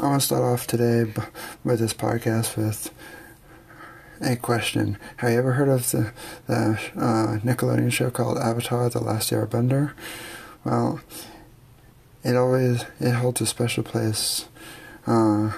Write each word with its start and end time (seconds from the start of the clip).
I 0.00 0.04
want 0.06 0.20
to 0.20 0.26
start 0.26 0.44
off 0.44 0.68
today 0.68 1.12
with 1.64 1.80
this 1.80 1.92
podcast 1.92 2.56
with 2.56 2.94
a 4.20 4.36
question. 4.36 4.96
Have 5.16 5.32
you 5.32 5.38
ever 5.38 5.54
heard 5.54 5.68
of 5.68 5.90
the, 5.90 6.12
the 6.46 6.78
uh, 6.96 7.38
Nickelodeon 7.40 7.90
show 7.90 8.08
called 8.08 8.38
Avatar: 8.38 8.88
The 8.88 9.00
Last 9.00 9.32
Airbender? 9.32 9.94
Well, 10.62 11.00
it 12.22 12.36
always 12.36 12.84
it 13.00 13.10
holds 13.10 13.40
a 13.40 13.46
special 13.46 13.82
place 13.82 14.44
uh, 15.08 15.52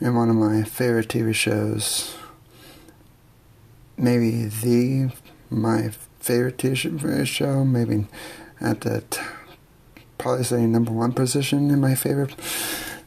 in 0.00 0.14
one 0.14 0.30
of 0.30 0.36
my 0.36 0.62
favorite 0.62 1.08
TV 1.08 1.34
shows. 1.34 2.16
Maybe 3.98 4.46
the 4.46 5.12
my 5.50 5.90
favorite 6.18 6.56
TV 6.56 7.26
show. 7.26 7.66
Maybe 7.66 8.06
at 8.58 8.80
the 8.80 9.04
probably 10.16 10.44
say 10.44 10.64
number 10.64 10.92
one 10.92 11.12
position 11.12 11.70
in 11.70 11.78
my 11.78 11.94
favorite 11.94 12.34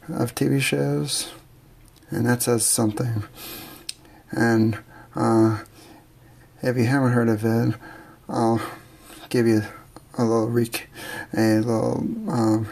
of 0.10 0.36
TV 0.36 0.62
shows, 0.62 1.32
and 2.10 2.26
that 2.26 2.44
says 2.44 2.66
something. 2.66 3.24
And 4.32 4.80
uh, 5.16 5.64
if 6.62 6.78
you 6.78 6.86
haven't 6.86 7.12
heard 7.12 7.30
of 7.30 7.44
it, 7.46 7.76
I'll 8.28 8.62
give 9.30 9.48
you 9.48 9.64
a 10.18 10.24
little 10.24 10.50
rec- 10.50 10.90
a 11.36 11.60
little 11.60 11.98
um, 12.30 12.68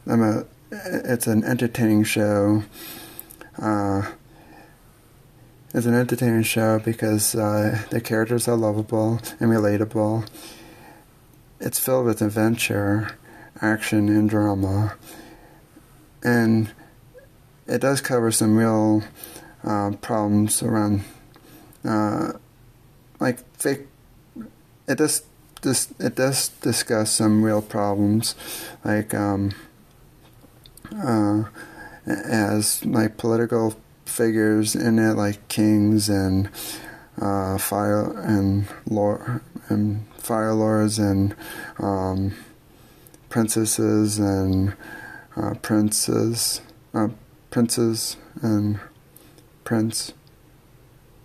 I'm 0.06 0.22
a. 0.22 0.44
It's 0.72 1.26
an 1.26 1.42
entertaining 1.44 2.04
show. 2.04 2.62
Uh, 3.60 4.12
it's 5.74 5.86
an 5.86 5.94
entertaining 5.94 6.44
show 6.44 6.78
because 6.78 7.34
uh, 7.34 7.82
the 7.90 8.00
characters 8.00 8.46
are 8.46 8.56
lovable 8.56 9.20
and 9.40 9.50
relatable. 9.50 10.28
It's 11.60 11.78
filled 11.78 12.06
with 12.06 12.22
adventure, 12.22 13.18
action, 13.60 14.08
and 14.08 14.30
drama. 14.30 14.96
And 16.22 16.72
it 17.66 17.80
does 17.82 18.00
cover 18.00 18.30
some 18.30 18.56
real 18.56 19.02
uh, 19.62 19.92
problems 20.00 20.62
around, 20.62 21.02
uh, 21.84 22.32
like 23.18 23.38
fake. 23.56 23.86
It 24.88 24.98
does 24.98 25.22
this. 25.62 25.92
It 25.98 26.16
does 26.16 26.48
discuss 26.48 27.12
some 27.12 27.42
real 27.42 27.62
problems, 27.62 28.34
like 28.82 29.12
um, 29.12 29.52
uh, 30.96 31.44
as 32.06 32.84
like 32.84 33.18
political 33.18 33.76
figures 34.06 34.74
in 34.74 34.98
it, 34.98 35.12
like 35.12 35.46
kings 35.48 36.08
and 36.08 36.48
uh, 37.20 37.58
fire 37.58 38.18
and 38.20 38.66
lord 38.88 39.40
and 39.68 40.06
fire 40.20 40.54
lords 40.54 40.98
and 40.98 41.34
um, 41.78 42.34
princesses 43.28 44.18
and 44.18 44.74
uh, 45.36 45.54
princes. 45.62 46.60
Uh, 46.94 47.08
princes 47.50 48.16
and 48.42 48.80
prince. 49.64 50.12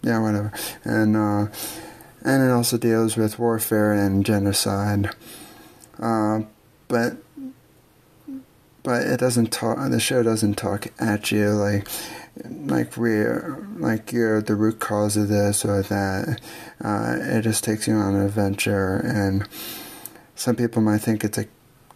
Yeah, 0.01 0.19
whatever. 0.19 0.51
And 0.83 1.15
uh, 1.15 1.47
and 2.23 2.43
it 2.43 2.51
also 2.51 2.77
deals 2.77 3.15
with 3.17 3.39
warfare 3.39 3.93
and 3.93 4.25
genocide. 4.25 5.09
Uh, 5.99 6.41
but 6.87 7.17
but 8.83 9.01
it 9.01 9.19
doesn't 9.19 9.51
talk. 9.51 9.77
The 9.89 9.99
show 9.99 10.23
doesn't 10.23 10.55
talk 10.55 10.87
at 10.99 11.31
you 11.31 11.49
like 11.49 11.87
like 12.43 12.97
we're 12.97 13.65
like 13.77 14.11
you're 14.11 14.41
the 14.41 14.55
root 14.55 14.79
cause 14.79 15.17
of 15.17 15.29
this 15.29 15.63
or 15.65 15.81
that. 15.83 16.41
Uh, 16.83 17.17
it 17.19 17.41
just 17.41 17.63
takes 17.63 17.87
you 17.87 17.95
on 17.95 18.15
an 18.15 18.25
adventure, 18.25 18.97
and 18.97 19.47
some 20.35 20.55
people 20.55 20.81
might 20.81 20.99
think 20.99 21.23
it's 21.23 21.37
a 21.37 21.47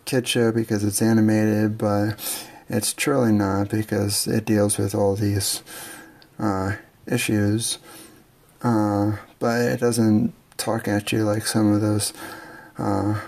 kid 0.05 0.27
show 0.27 0.51
because 0.51 0.83
it's 0.83 1.01
animated, 1.01 1.77
but 1.77 2.45
it's 2.69 2.93
truly 2.93 3.31
not 3.31 3.69
because 3.69 4.27
it 4.27 4.45
deals 4.45 4.77
with 4.77 4.95
all 4.95 5.15
these 5.15 5.63
uh, 6.39 6.75
issues, 7.05 7.79
uh, 8.61 9.17
but 9.39 9.61
it 9.61 9.79
doesn't 9.79 10.33
talk 10.57 10.87
at 10.87 11.11
you 11.11 11.23
like 11.23 11.45
some 11.45 11.73
of 11.73 11.81
those 11.81 12.13
uh, 12.77 13.19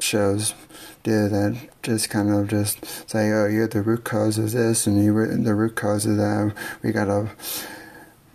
shows 0.00 0.54
do 1.02 1.28
that 1.28 1.56
just 1.82 2.10
kind 2.10 2.32
of 2.32 2.48
just 2.48 2.84
say, 3.10 3.30
oh, 3.32 3.46
you're 3.46 3.68
the 3.68 3.82
root 3.82 4.04
cause 4.04 4.38
of 4.38 4.52
this 4.52 4.86
and 4.86 5.04
you're 5.04 5.36
the 5.36 5.54
root 5.54 5.74
cause 5.74 6.06
of 6.06 6.16
that. 6.16 6.54
We 6.82 6.92
gotta, 6.92 7.30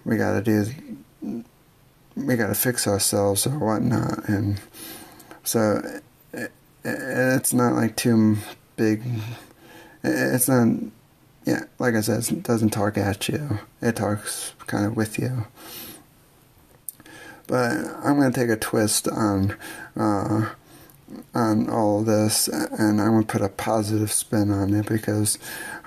we 0.05 0.17
gotta 0.17 0.41
do, 0.41 0.66
we 2.16 2.35
gotta 2.35 2.55
fix 2.55 2.88
ourselves 2.88 3.47
or 3.47 3.57
whatnot. 3.57 4.28
And 4.28 4.59
so 5.44 5.81
it, 6.33 6.51
it's 6.83 7.53
not 7.53 7.73
like 7.73 7.95
too 7.95 8.38
big 8.75 9.01
it's 10.07 10.47
not, 10.47 10.67
yeah, 11.45 11.63
like 11.79 11.95
I 11.95 12.01
said, 12.01 12.23
it 12.29 12.44
doesn't 12.44 12.69
talk 12.72 12.97
at 12.97 13.28
you. 13.28 13.59
It 13.81 13.95
talks 13.95 14.53
kind 14.67 14.85
of 14.85 14.95
with 14.95 15.19
you. 15.19 15.47
But 17.47 17.72
I'm 18.03 18.19
to 18.19 18.31
take 18.31 18.49
a 18.49 18.57
twist 18.57 19.07
on 19.07 19.55
uh, 19.95 20.49
on 21.34 21.69
all 21.69 22.01
this, 22.01 22.47
and 22.47 23.01
I'm 23.01 23.22
to 23.22 23.28
put 23.28 23.41
a 23.41 23.50
positive 23.50 24.12
spin 24.12 24.51
on 24.51 24.73
it 24.73 24.88
because 24.88 25.38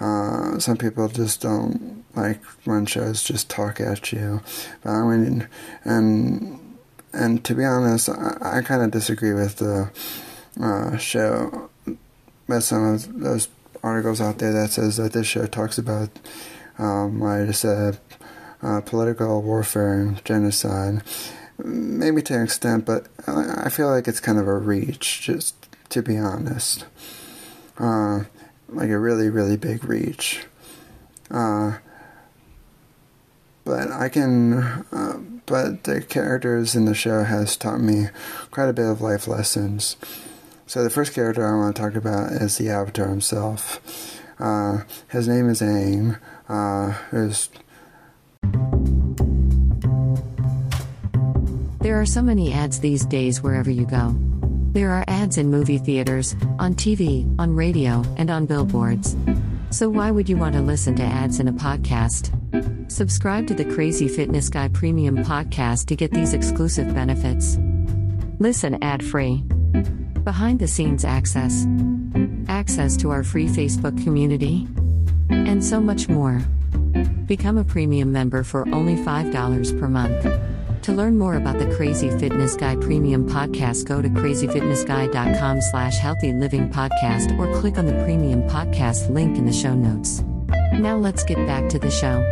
uh, 0.00 0.59
some 0.59 0.77
people 0.77 1.09
just 1.09 1.42
don't 1.42 2.04
like 2.15 2.42
when 2.65 2.86
shows 2.86 3.22
just 3.22 3.50
talk 3.50 3.80
at 3.80 4.12
you. 4.12 4.41
But 4.83 4.91
I 4.91 5.03
mean, 5.04 5.48
and 5.84 6.78
and 7.12 7.44
to 7.44 7.54
be 7.54 7.65
honest, 7.65 8.09
I, 8.09 8.59
I 8.59 8.62
kind 8.62 8.83
of 8.83 8.91
disagree 8.91 9.34
with 9.34 9.56
the 9.56 9.91
uh, 10.60 10.97
show 10.97 11.71
with 12.47 12.65
some 12.65 12.94
of 12.94 13.21
those 13.21 13.48
articles 13.83 14.21
out 14.21 14.39
there 14.39 14.53
that 14.53 14.71
says 14.71 14.97
that 14.97 15.12
this 15.12 15.27
show 15.27 15.47
talks 15.47 15.78
about, 15.78 16.10
um, 16.78 17.21
like 17.21 17.48
I 17.48 17.53
said, 17.53 17.98
uh, 18.62 18.80
political 18.80 19.42
warfare 19.42 19.94
and 19.94 20.22
genocide. 20.24 21.03
Maybe 21.65 22.22
to 22.22 22.34
an 22.34 22.42
extent, 22.42 22.84
but 22.84 23.07
I 23.27 23.68
feel 23.68 23.89
like 23.89 24.09
it's 24.09 24.21
kind 24.21 24.39
of 24.39 24.47
a 24.47 24.59
reach, 24.59 25.21
just 25.22 25.54
to 25.91 26.03
be 26.03 26.16
honest. 26.16 26.86
Uh, 27.78 28.24
like 28.68 28.91
a 28.91 28.98
really, 28.98 29.28
really 29.30 29.57
big 29.57 29.84
reach. 29.84 30.47
Uh, 31.30 31.78
but 33.65 33.91
I 33.91 34.09
can, 34.09 34.54
uh, 34.92 35.18
but 35.47 35.84
the 35.84 36.01
characters 36.03 36.74
in 36.74 36.84
the 36.84 36.95
show 36.95 37.24
has 37.24 37.57
taught 37.57 37.80
me 37.80 38.06
quite 38.51 38.68
a 38.68 38.72
bit 38.72 38.86
of 38.86 39.01
life 39.01 39.28
lessons. 39.28 39.97
So 40.66 40.83
the 40.83 40.91
first 40.91 41.15
character 41.15 41.47
I 41.47 41.56
want 41.56 41.74
to 41.77 41.83
talk 41.83 41.95
about 41.95 42.33
is 42.33 42.59
the 42.59 42.68
Avatar 42.71 43.09
himself. 43.09 43.80
Uh, 44.39 44.84
his 45.09 45.28
name 45.28 45.48
is 45.48 45.60
Aang. 45.60 46.18
Uh, 46.48 46.92
who's 47.10 47.48
There 51.91 52.01
are 52.01 52.07
so 52.07 52.22
many 52.22 52.53
ads 52.53 52.78
these 52.78 53.04
days 53.04 53.42
wherever 53.42 53.69
you 53.69 53.84
go. 53.84 54.15
There 54.71 54.92
are 54.92 55.04
ads 55.09 55.39
in 55.39 55.51
movie 55.51 55.78
theaters, 55.78 56.37
on 56.60 56.75
TV, 56.75 57.27
on 57.37 57.57
radio, 57.57 58.04
and 58.16 58.31
on 58.31 58.47
billboards. 58.47 59.16
So 59.71 59.89
why 59.91 60.13
would 60.13 60.28
you 60.28 60.37
want 60.37 60.54
to 60.54 60.60
listen 60.60 60.95
to 60.95 61.03
ads 61.03 61.41
in 61.41 61.48
a 61.48 61.53
podcast? 61.53 62.31
Subscribe 62.89 63.48
to 63.48 63.54
the 63.54 63.65
Crazy 63.65 64.07
Fitness 64.07 64.48
Guy 64.48 64.69
Premium 64.69 65.25
podcast 65.25 65.87
to 65.87 65.97
get 65.97 66.13
these 66.13 66.33
exclusive 66.33 66.95
benefits. 66.95 67.59
Listen 68.39 68.81
ad 68.84 69.04
free. 69.04 69.39
Behind 70.22 70.60
the 70.60 70.69
scenes 70.69 71.04
access. 71.04 71.66
Access 72.47 72.97
to 72.98 73.10
our 73.10 73.25
free 73.25 73.48
Facebook 73.48 74.01
community. 74.04 74.69
And 75.28 75.65
so 75.65 75.81
much 75.81 76.09
more. 76.09 76.39
Become 77.27 77.59
a 77.59 77.65
premium 77.65 78.13
member 78.13 78.45
for 78.45 78.69
only 78.69 78.95
$5 78.95 79.81
per 79.81 79.89
month. 79.89 80.49
To 80.82 80.92
learn 80.92 81.18
more 81.18 81.34
about 81.34 81.59
the 81.59 81.74
Crazy 81.77 82.09
Fitness 82.18 82.56
Guy 82.56 82.74
Premium 82.77 83.28
Podcast, 83.28 83.84
go 83.86 84.00
to 84.00 84.09
crazyfitnessguy.com 84.09 85.60
slash 85.60 85.98
healthy 85.98 86.32
living 86.32 86.71
podcast 86.71 87.38
or 87.38 87.60
click 87.60 87.77
on 87.77 87.84
the 87.84 88.03
premium 88.04 88.42
podcast 88.48 89.10
link 89.10 89.36
in 89.36 89.44
the 89.44 89.53
show 89.53 89.74
notes. 89.74 90.22
Now 90.72 90.97
let's 90.97 91.22
get 91.22 91.36
back 91.47 91.68
to 91.68 91.78
the 91.78 91.91
show. 91.91 92.24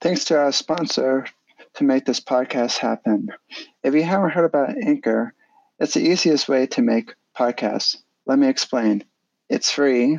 Thanks 0.00 0.24
to 0.26 0.38
our 0.38 0.50
sponsor 0.50 1.26
to 1.74 1.84
make 1.84 2.06
this 2.06 2.20
podcast 2.20 2.78
happen. 2.78 3.28
If 3.84 3.94
you 3.94 4.02
haven't 4.02 4.30
heard 4.30 4.46
about 4.46 4.76
Anchor, 4.82 5.32
it's 5.78 5.94
the 5.94 6.00
easiest 6.00 6.48
way 6.48 6.66
to 6.68 6.82
make 6.82 7.14
podcasts. 7.38 7.98
Let 8.26 8.38
me 8.38 8.48
explain. 8.48 9.04
It's 9.48 9.70
free. 9.70 10.18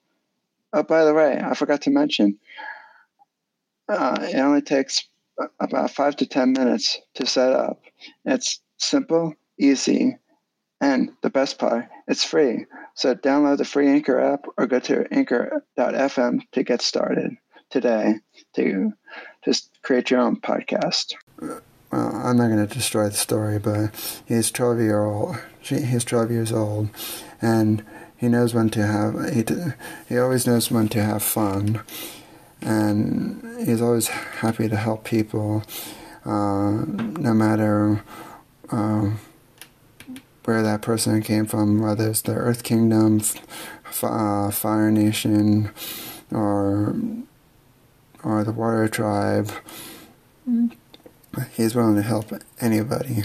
Oh, 0.73 0.83
by 0.83 1.03
the 1.03 1.13
way, 1.13 1.41
I 1.43 1.53
forgot 1.53 1.81
to 1.83 1.89
mention, 1.89 2.39
uh, 3.89 4.17
it 4.21 4.37
only 4.37 4.61
takes 4.61 5.07
about 5.59 5.91
five 5.91 6.15
to 6.17 6.25
10 6.25 6.53
minutes 6.53 6.99
to 7.15 7.25
set 7.25 7.51
up. 7.51 7.81
It's 8.25 8.61
simple, 8.77 9.33
easy, 9.59 10.17
and 10.79 11.11
the 11.21 11.29
best 11.29 11.59
part, 11.59 11.85
it's 12.07 12.23
free. 12.23 12.65
So 12.95 13.15
download 13.15 13.57
the 13.57 13.65
free 13.65 13.89
Anchor 13.89 14.19
app 14.19 14.45
or 14.57 14.67
go 14.67 14.79
to 14.79 15.05
anchor.fm 15.11 16.41
to 16.51 16.63
get 16.63 16.81
started 16.81 17.37
today 17.69 18.15
to 18.55 18.91
just 19.45 19.69
create 19.81 20.11
your 20.11 20.21
own 20.21 20.37
podcast. 20.37 21.13
Well, 21.39 21.61
I'm 21.91 22.37
not 22.37 22.47
going 22.47 22.65
to 22.65 22.73
destroy 22.73 23.09
the 23.09 23.15
story, 23.15 23.59
but 23.59 23.91
he's 24.25 24.51
12 24.51 24.79
year 24.79 25.03
old. 25.03 25.37
He's 25.61 26.03
12 26.03 26.31
years 26.31 26.51
old, 26.51 26.89
and 27.41 27.85
he 28.21 28.27
knows 28.27 28.53
when 28.53 28.69
to 28.69 28.85
have 28.85 29.33
he, 29.33 29.43
he 30.07 30.19
always 30.19 30.45
knows 30.45 30.69
when 30.69 30.87
to 30.89 31.01
have 31.01 31.23
fun. 31.23 31.81
And 32.61 33.65
he's 33.65 33.81
always 33.81 34.09
happy 34.09 34.69
to 34.69 34.75
help 34.75 35.03
people 35.03 35.63
uh, 36.23 36.85
no 36.85 37.33
matter 37.33 38.03
uh, 38.69 39.09
where 40.45 40.61
that 40.61 40.83
person 40.83 41.23
came 41.23 41.47
from 41.47 41.81
whether 41.81 42.09
it's 42.09 42.21
the 42.21 42.33
earth 42.33 42.61
kingdom 42.61 43.21
uh, 44.03 44.51
fire 44.51 44.91
nation 44.91 45.71
or 46.31 46.95
or 48.23 48.43
the 48.43 48.51
water 48.51 48.87
tribe. 48.87 49.49
He's 51.53 51.73
willing 51.73 51.95
to 51.95 52.03
help 52.03 52.31
anybody 52.59 53.23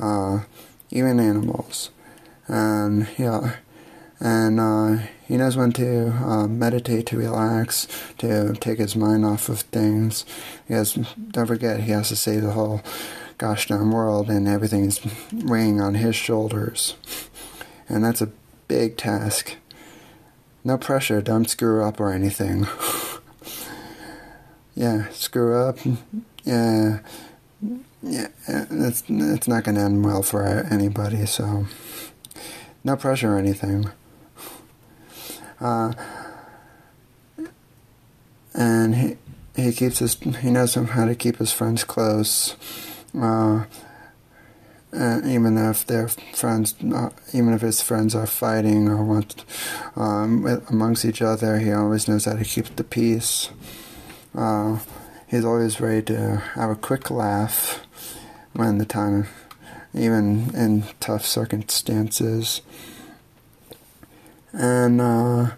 uh, 0.00 0.44
even 0.90 1.20
animals. 1.20 1.90
And 2.48 3.08
yeah 3.18 3.56
and 4.20 4.58
uh, 4.58 4.98
he 5.26 5.36
knows 5.36 5.56
when 5.56 5.72
to 5.72 6.08
uh, 6.08 6.46
meditate 6.46 7.06
to 7.06 7.18
relax, 7.18 7.86
to 8.18 8.54
take 8.54 8.78
his 8.78 8.96
mind 8.96 9.24
off 9.24 9.48
of 9.48 9.60
things. 9.60 10.24
He 10.66 10.74
has, 10.74 10.94
don't 10.94 11.46
forget, 11.46 11.80
he 11.80 11.92
has 11.92 12.08
to 12.08 12.16
save 12.16 12.42
the 12.42 12.52
whole 12.52 12.82
gosh 13.38 13.68
darn 13.68 13.90
world, 13.90 14.30
and 14.30 14.48
everything 14.48 14.84
is 14.84 15.00
weighing 15.32 15.80
on 15.80 15.94
his 15.94 16.16
shoulders. 16.16 16.94
And 17.88 18.04
that's 18.04 18.22
a 18.22 18.30
big 18.68 18.96
task. 18.96 19.56
No 20.64 20.78
pressure, 20.78 21.20
don't 21.20 21.48
screw 21.48 21.84
up 21.84 22.00
or 22.00 22.12
anything. 22.12 22.66
yeah, 24.74 25.08
screw 25.10 25.56
up. 25.56 25.78
Yeah, 26.44 27.00
yeah, 28.02 28.28
it's, 28.48 29.02
it's 29.08 29.48
not 29.48 29.64
going 29.64 29.74
to 29.74 29.82
end 29.82 30.04
well 30.04 30.22
for 30.22 30.44
anybody, 30.70 31.26
so 31.26 31.66
no 32.82 32.96
pressure 32.96 33.34
or 33.34 33.38
anything. 33.38 33.90
Uh, 35.60 35.92
and 38.54 38.94
he 38.94 39.16
he 39.54 39.72
keeps 39.72 39.98
his 40.00 40.14
he 40.14 40.50
knows 40.50 40.74
how 40.74 41.04
to 41.06 41.14
keep 41.14 41.36
his 41.36 41.52
friends 41.52 41.84
close. 41.84 42.56
Uh, 43.14 43.64
even 44.92 45.58
if 45.58 45.86
their 45.86 46.08
friends, 46.08 46.74
uh, 46.94 47.10
even 47.34 47.52
if 47.52 47.60
his 47.60 47.82
friends 47.82 48.14
are 48.14 48.26
fighting 48.26 48.88
or 48.88 49.04
want 49.04 49.44
um, 49.94 50.46
amongst 50.70 51.04
each 51.04 51.20
other, 51.20 51.58
he 51.58 51.70
always 51.72 52.08
knows 52.08 52.24
how 52.24 52.34
to 52.34 52.44
keep 52.44 52.76
the 52.76 52.84
peace. 52.84 53.50
Uh, 54.34 54.78
he's 55.26 55.44
always 55.44 55.80
ready 55.80 56.02
to 56.02 56.36
have 56.54 56.70
a 56.70 56.76
quick 56.76 57.10
laugh 57.10 57.84
when 58.54 58.78
the 58.78 58.86
time, 58.86 59.26
even 59.92 60.54
in 60.54 60.84
tough 61.00 61.26
circumstances 61.26 62.62
and 64.56 65.00
uh, 65.00 65.50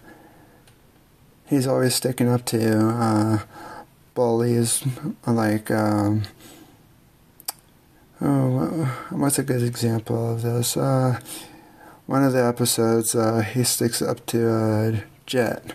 he's 1.47 1.65
always 1.65 1.95
sticking 1.95 2.27
up 2.27 2.45
to 2.45 2.79
uh, 2.79 3.39
bullies 4.13 4.83
like 5.25 5.71
um, 5.71 6.23
oh 8.21 9.07
what's 9.11 9.39
a 9.39 9.43
good 9.43 9.63
example 9.63 10.33
of 10.33 10.41
this? 10.41 10.75
Uh, 10.75 11.19
one 12.05 12.23
of 12.23 12.33
the 12.33 12.43
episodes 12.43 13.15
uh, 13.15 13.39
he 13.41 13.63
sticks 13.63 14.01
up 14.01 14.25
to 14.27 14.49
uh, 14.49 14.99
jet. 15.25 15.73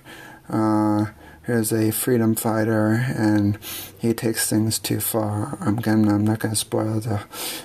Uh, 0.48 1.06
who's 1.44 1.72
a 1.72 1.90
freedom 1.90 2.34
fighter 2.34 3.04
and 3.16 3.58
he 3.98 4.14
takes 4.14 4.48
things 4.48 4.78
too 4.78 4.98
far. 4.98 5.58
I'm, 5.60 5.76
gonna, 5.76 6.14
I'm 6.14 6.24
not 6.24 6.38
going 6.38 6.54
to 6.54 6.58
spoil 6.58 7.00
the, 7.00 7.22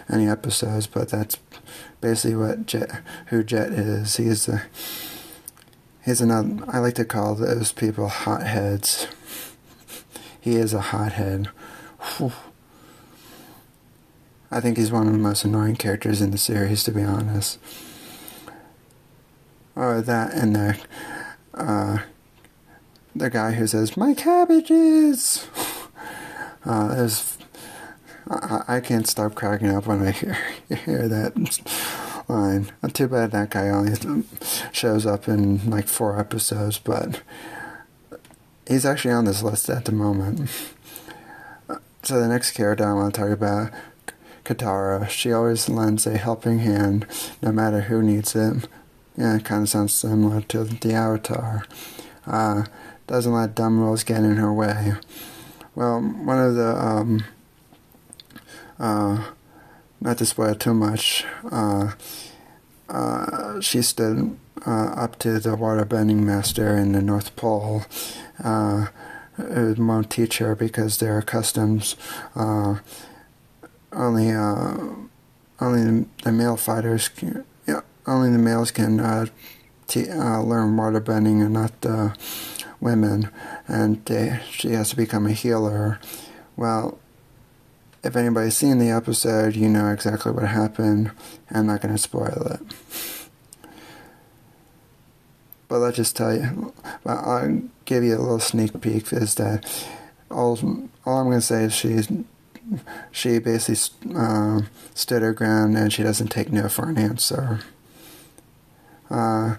any 0.09 0.27
episodes 0.27 0.85
but 0.85 1.09
that's 1.09 1.37
basically 2.01 2.35
what 2.35 2.65
jet 2.65 3.01
who 3.27 3.41
jet 3.43 3.71
is. 3.71 4.17
He's 4.17 4.47
the 4.47 4.63
He's 6.09 6.21
another. 6.21 6.65
I 6.67 6.79
like 6.79 6.95
to 6.95 7.05
call 7.05 7.35
those 7.35 7.71
people 7.71 8.07
hotheads. 8.07 9.05
He 10.41 10.55
is 10.55 10.73
a 10.73 10.81
hothead. 10.81 11.49
Whew. 12.17 12.31
I 14.49 14.59
think 14.59 14.77
he's 14.77 14.91
one 14.91 15.05
of 15.05 15.13
the 15.13 15.19
most 15.19 15.45
annoying 15.45 15.75
characters 15.75 16.19
in 16.19 16.31
the 16.31 16.39
series, 16.39 16.83
to 16.85 16.91
be 16.91 17.03
honest. 17.03 17.59
Or 19.75 20.01
that 20.01 20.33
and 20.33 20.55
the 20.55 20.79
uh, 21.53 21.99
the 23.15 23.29
guy 23.29 23.51
who 23.51 23.67
says 23.67 23.95
"my 23.95 24.15
cabbages." 24.15 25.47
Uh, 26.65 27.09
I, 28.29 28.63
I 28.67 28.79
can't 28.81 29.07
stop 29.07 29.33
cracking 29.33 29.69
up 29.69 29.87
when 29.87 30.05
I 30.05 30.11
hear 30.11 30.37
hear 30.85 31.07
that 31.07 31.33
line. 32.29 32.71
Too 32.93 33.07
bad 33.07 33.31
that 33.31 33.49
guy 33.49 33.69
only 33.69 34.23
shows 34.71 35.05
up 35.05 35.27
in 35.27 35.69
like 35.69 35.87
four 35.87 36.19
episodes, 36.19 36.77
but 36.77 37.21
he's 38.67 38.85
actually 38.85 39.13
on 39.13 39.25
this 39.25 39.43
list 39.43 39.69
at 39.69 39.85
the 39.85 39.91
moment. 39.91 40.49
So 42.03 42.19
the 42.19 42.27
next 42.27 42.51
character 42.51 42.87
I 42.89 42.93
want 42.93 43.13
to 43.13 43.21
talk 43.21 43.29
about, 43.31 43.71
Katara. 44.45 45.09
She 45.09 45.33
always 45.33 45.69
lends 45.69 46.07
a 46.07 46.17
helping 46.17 46.59
hand, 46.59 47.05
no 47.41 47.51
matter 47.51 47.81
who 47.81 48.01
needs 48.01 48.35
it. 48.35 48.67
Yeah, 49.17 49.35
it 49.35 49.45
kind 49.45 49.63
of 49.63 49.69
sounds 49.69 49.93
similar 49.93 50.41
to 50.41 50.63
the 50.63 50.93
Avatar. 50.93 51.65
Uh, 52.25 52.65
doesn't 53.05 53.33
let 53.33 53.55
dumb 53.55 53.79
rules 53.79 54.03
get 54.03 54.23
in 54.23 54.37
her 54.37 54.53
way. 54.53 54.93
Well, 55.75 55.99
one 56.01 56.39
of 56.39 56.55
the 56.55 56.75
um, 56.75 57.23
uh, 58.79 59.31
not 60.01 60.17
to 60.17 60.25
spoil 60.25 60.55
too 60.55 60.73
much, 60.73 61.25
uh, 61.51 61.91
uh, 62.89 63.59
she 63.61 63.81
stood 63.81 64.37
uh, 64.65 64.93
up 64.95 65.19
to 65.19 65.39
the 65.39 65.55
water 65.55 65.85
bending 65.85 66.25
master 66.25 66.75
in 66.75 66.91
the 66.93 67.01
North 67.01 67.35
Pole. 67.35 67.83
Uh, 68.43 68.87
won't 69.37 70.09
teach 70.09 70.39
her 70.39 70.55
because 70.55 70.97
their 70.97 71.21
customs 71.21 71.95
uh, 72.35 72.79
only 73.93 74.31
uh, 74.31 74.77
only 75.61 76.05
the 76.23 76.31
male 76.31 76.57
fighters 76.57 77.07
can, 77.07 77.45
yeah, 77.67 77.81
only 78.05 78.31
the 78.31 78.37
males 78.37 78.71
can 78.71 78.99
uh, 78.99 79.27
learn 79.95 80.77
waterbending 80.77 81.41
and 81.41 81.53
not 81.53 81.81
the 81.81 82.15
women, 82.79 83.29
and 83.67 84.01
she 84.51 84.71
has 84.71 84.89
to 84.89 84.95
become 84.95 85.25
a 85.25 85.31
healer. 85.31 85.99
Well, 86.55 86.99
if 88.03 88.15
anybody's 88.15 88.57
seen 88.57 88.79
the 88.79 88.89
episode, 88.89 89.55
you 89.55 89.67
know 89.67 89.91
exactly 89.91 90.31
what 90.31 90.47
happened. 90.47 91.11
I'm 91.51 91.67
not 91.67 91.81
going 91.81 91.93
to 91.93 92.01
spoil 92.01 92.47
it. 92.51 92.61
But 95.67 95.79
let's 95.79 95.97
just 95.97 96.15
tell 96.15 96.35
you, 96.35 96.73
I'll 97.05 97.61
give 97.85 98.03
you 98.03 98.17
a 98.17 98.19
little 98.19 98.39
sneak 98.39 98.79
peek 98.81 99.13
is 99.13 99.35
that 99.35 99.87
all, 100.31 100.57
all 101.05 101.19
I'm 101.19 101.25
going 101.27 101.39
to 101.39 101.41
say 101.41 101.65
is 101.65 101.73
she, 101.73 101.99
she 103.11 103.39
basically 103.39 104.15
uh, 104.15 104.61
stood 104.95 105.21
her 105.21 105.33
ground 105.33 105.77
and 105.77 105.93
she 105.93 106.01
doesn't 106.01 106.29
take 106.29 106.51
no 106.51 106.69
for 106.69 106.89
an 106.89 106.97
answer. 106.97 107.59
Uh, 109.11 109.57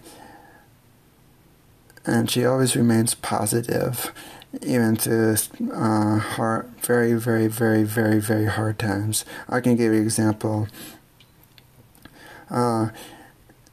and 2.04 2.30
she 2.30 2.44
always 2.44 2.75
remains 2.75 3.14
positive, 3.14 4.12
even 4.62 4.97
to 4.97 5.38
uh, 5.73 6.19
hard, 6.19 6.71
very, 6.83 7.14
very, 7.14 7.47
very, 7.47 7.85
very, 7.85 8.21
very 8.21 8.47
hard 8.47 8.78
times. 8.78 9.25
I 9.49 9.61
can 9.61 9.76
give 9.76 9.92
you 9.92 10.00
an 10.00 10.04
example. 10.04 10.69
Uh, 12.50 12.88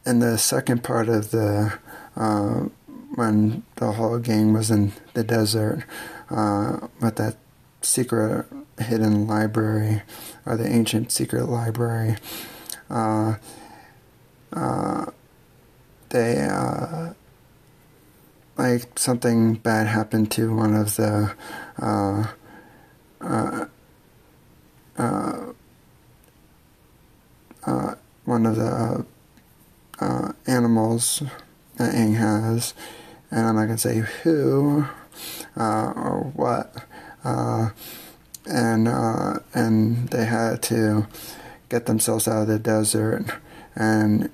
in 0.06 0.20
the 0.20 0.38
second 0.38 0.82
part 0.82 1.08
of 1.08 1.32
the 1.32 1.78
uh, 2.16 2.68
when 3.14 3.62
the 3.76 3.92
whole 3.92 4.18
gang 4.18 4.52
was 4.52 4.70
in 4.70 4.92
the 5.14 5.24
desert 5.24 5.84
uh, 6.30 6.86
with 7.00 7.16
that 7.16 7.36
secret 7.82 8.46
hidden 8.78 9.26
library 9.26 10.02
or 10.46 10.56
the 10.56 10.66
ancient 10.66 11.10
secret 11.10 11.46
library. 11.46 12.16
Uh, 12.88 13.34
uh, 14.52 15.06
they 16.10 16.40
uh, 16.40 17.12
like 18.58 18.98
something 18.98 19.54
bad 19.54 19.86
happened 19.86 20.30
to 20.32 20.54
one 20.54 20.74
of 20.74 20.96
the 20.96 21.32
uh, 21.80 22.26
uh, 27.64 27.94
one 28.24 28.46
of 28.46 28.56
the 28.56 29.06
animals 30.46 31.22
that 31.76 31.94
Aang 31.94 32.16
has, 32.16 32.74
and 33.30 33.46
I'm 33.46 33.54
not 33.54 33.66
gonna 33.66 33.78
say 33.78 33.98
who 34.22 34.84
uh, 35.56 35.92
or 35.94 36.32
what, 36.34 36.74
uh, 37.24 37.70
and 38.46 38.88
uh, 38.88 39.38
and 39.54 40.08
they 40.08 40.24
had 40.24 40.62
to 40.64 41.06
get 41.68 41.86
themselves 41.86 42.26
out 42.26 42.42
of 42.42 42.48
the 42.48 42.58
desert, 42.58 43.24
and 43.76 44.30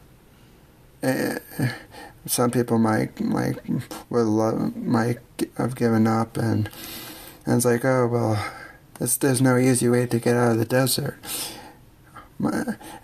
eh, 1.02 1.38
some 2.26 2.50
people 2.50 2.78
might 2.78 3.20
like 3.20 3.58
would 4.10 4.26
love, 4.26 4.76
might 4.76 5.18
have 5.56 5.74
given 5.74 6.06
up, 6.06 6.36
and 6.36 6.68
and 7.46 7.56
it's 7.56 7.64
like 7.64 7.84
oh 7.84 8.06
well, 8.06 8.52
there's 8.98 9.42
no 9.42 9.56
easy 9.56 9.88
way 9.88 10.06
to 10.06 10.18
get 10.18 10.36
out 10.36 10.52
of 10.52 10.58
the 10.58 10.64
desert, 10.64 11.16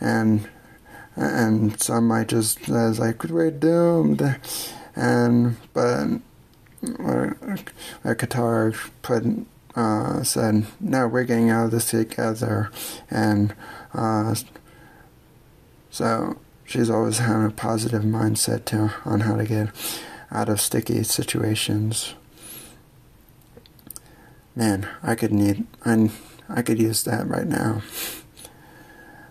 and 0.01 0.49
and 1.17 1.81
some 1.81 2.09
might 2.09 2.29
just 2.29 2.69
as 2.69 2.99
like 2.99 3.25
we're 3.25 3.51
doomed, 3.51 4.23
and 4.97 5.57
but 5.73 6.07
a 6.83 8.15
Katara 8.15 8.91
put 9.03 9.25
uh, 9.77 10.23
said 10.23 10.67
no, 10.81 11.07
we're 11.07 11.25
getting 11.25 11.51
out 11.51 11.67
of 11.67 11.71
this 11.73 11.91
together, 11.91 12.71
and 13.11 13.55
uh, 13.93 14.35
so 15.91 16.39
she's 16.71 16.89
always 16.89 17.19
having 17.19 17.47
a 17.47 17.51
positive 17.51 18.03
mindset 18.03 18.65
to 18.67 18.95
on 19.05 19.21
how 19.21 19.35
to 19.35 19.45
get 19.45 19.69
out 20.31 20.49
of 20.49 20.61
sticky 20.61 21.03
situations. 21.03 22.15
Man, 24.55 24.89
I 25.03 25.17
could 25.17 25.33
need 25.33 25.67
I 25.85 26.11
I 26.49 26.63
could 26.63 26.79
use 26.79 27.03
that 27.05 27.27
right 27.27 27.47
now. 27.47 27.83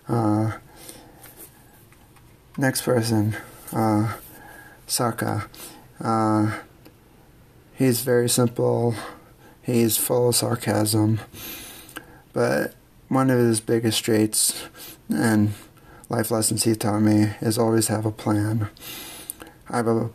Uh, 0.08 0.52
Next 2.58 2.82
person, 2.82 3.36
uh, 3.72 4.12
Sokka. 4.86 5.48
Uh, 5.98 6.58
he's 7.72 8.02
very 8.02 8.28
simple. 8.28 8.94
He's 9.62 9.96
full 9.96 10.28
of 10.28 10.36
sarcasm. 10.36 11.20
But 12.34 12.74
one 13.08 13.30
of 13.30 13.38
his 13.38 13.60
biggest 13.60 14.04
traits 14.04 14.66
and 15.08 15.54
life 16.10 16.30
lessons 16.32 16.64
he 16.64 16.74
taught 16.74 17.00
me 17.00 17.30
is 17.40 17.56
always 17.56 17.86
have 17.86 18.04
a 18.04 18.10
plan. 18.10 18.68
I 19.70 19.76
have 19.76 19.86
a 19.86 20.10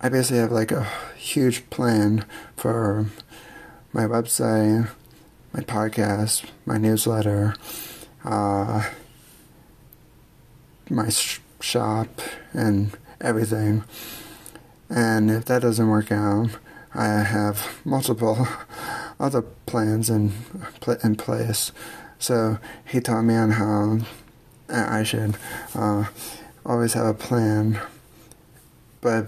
I 0.00 0.08
basically 0.08 0.38
have 0.38 0.50
like 0.50 0.72
a 0.72 0.88
huge 1.16 1.68
plan 1.70 2.24
for 2.56 3.06
my 3.92 4.04
website, 4.04 4.88
my 5.52 5.60
podcast, 5.60 6.44
my 6.64 6.78
newsletter, 6.78 7.54
uh, 8.24 8.88
my 10.90 11.08
sh- 11.08 11.40
shop 11.60 12.08
and 12.52 12.96
everything. 13.20 13.84
And 14.88 15.30
if 15.30 15.44
that 15.46 15.62
doesn't 15.62 15.88
work 15.88 16.10
out, 16.10 16.50
I 16.94 17.06
have 17.06 17.78
multiple 17.84 18.48
other 19.20 19.42
plans 19.42 20.08
in 20.08 20.32
in 21.04 21.16
place. 21.16 21.72
So 22.18 22.58
he 22.86 23.00
taught 23.00 23.22
me 23.22 23.34
on 23.34 23.52
how 23.52 23.98
I 24.68 25.02
should 25.02 25.36
uh, 25.74 26.06
always 26.64 26.94
have 26.94 27.06
a 27.06 27.14
plan, 27.14 27.80
but 29.00 29.26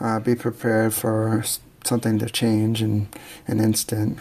uh, 0.00 0.20
be 0.20 0.34
prepared 0.34 0.94
for 0.94 1.42
something 1.84 2.18
to 2.18 2.26
change 2.26 2.82
in 2.82 3.08
an 3.46 3.60
instant. 3.60 4.18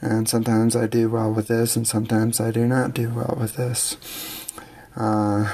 And 0.00 0.28
sometimes 0.28 0.76
I 0.76 0.86
do 0.86 1.08
well 1.08 1.32
with 1.32 1.48
this, 1.48 1.74
and 1.74 1.86
sometimes 1.86 2.40
I 2.40 2.52
do 2.52 2.66
not 2.66 2.94
do 2.94 3.10
well 3.10 3.36
with 3.38 3.56
this. 3.56 3.96
Uh, 4.96 5.52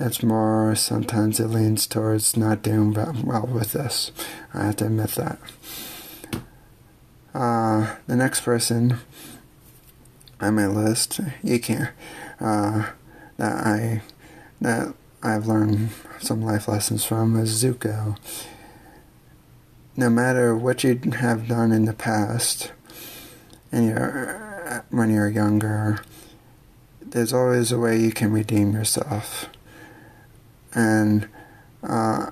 it's 0.00 0.22
more, 0.22 0.74
sometimes 0.74 1.40
it 1.40 1.48
leans 1.48 1.86
towards 1.86 2.36
not 2.36 2.62
doing 2.62 2.94
well 2.94 3.46
with 3.46 3.72
this. 3.72 4.12
I 4.54 4.66
have 4.66 4.76
to 4.76 4.86
admit 4.86 5.10
that. 5.10 5.38
Uh, 7.34 7.96
the 8.06 8.16
next 8.16 8.40
person 8.42 8.98
on 10.40 10.54
my 10.54 10.66
list, 10.66 11.20
you 11.42 11.58
can, 11.58 11.90
uh, 12.40 12.90
that 13.36 13.66
I, 13.66 14.02
that 14.60 14.94
I've 15.22 15.46
learned 15.46 15.90
some 16.20 16.42
life 16.42 16.68
lessons 16.68 17.04
from 17.04 17.38
is 17.38 17.62
Zuko. 17.62 18.16
No 19.96 20.08
matter 20.08 20.54
what 20.54 20.84
you 20.84 20.98
have 21.18 21.48
done 21.48 21.72
in 21.72 21.84
the 21.84 21.92
past, 21.92 22.72
and 23.72 23.86
you're, 23.86 24.84
when 24.90 25.10
you're 25.10 25.28
younger, 25.28 25.98
there's 27.00 27.32
always 27.32 27.72
a 27.72 27.78
way 27.78 27.98
you 27.98 28.12
can 28.12 28.32
redeem 28.32 28.72
yourself. 28.72 29.48
And 30.74 31.28
uh, 31.82 32.30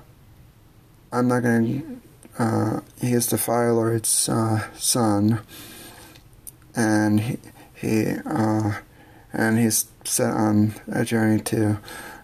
I'm 1.11 1.27
not 1.27 1.43
going 1.43 1.81
to. 1.81 2.43
Uh, 2.43 2.81
he 3.01 3.13
is 3.13 3.27
the 3.27 3.37
Fire 3.37 3.73
Lord's 3.73 4.29
uh, 4.29 4.71
son, 4.75 5.39
and 6.75 7.19
he, 7.19 7.37
he 7.73 8.11
uh, 8.23 8.73
and 9.33 9.57
he's 9.57 9.85
set 10.07 10.33
on 10.33 10.73
a 10.87 11.03
journey 11.03 11.41
to 11.41 11.79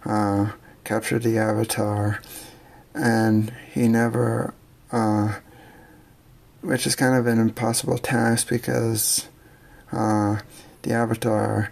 uh, 0.05 0.51
capture 0.83 1.19
the 1.19 1.37
Avatar, 1.37 2.21
and 2.93 3.53
he 3.73 3.87
never, 3.87 4.53
uh, 4.91 5.39
which 6.61 6.87
is 6.87 6.95
kind 6.95 7.15
of 7.15 7.27
an 7.27 7.39
impossible 7.39 7.97
task 7.97 8.49
because 8.49 9.27
uh, 9.91 10.39
the 10.83 10.93
Avatar 10.93 11.71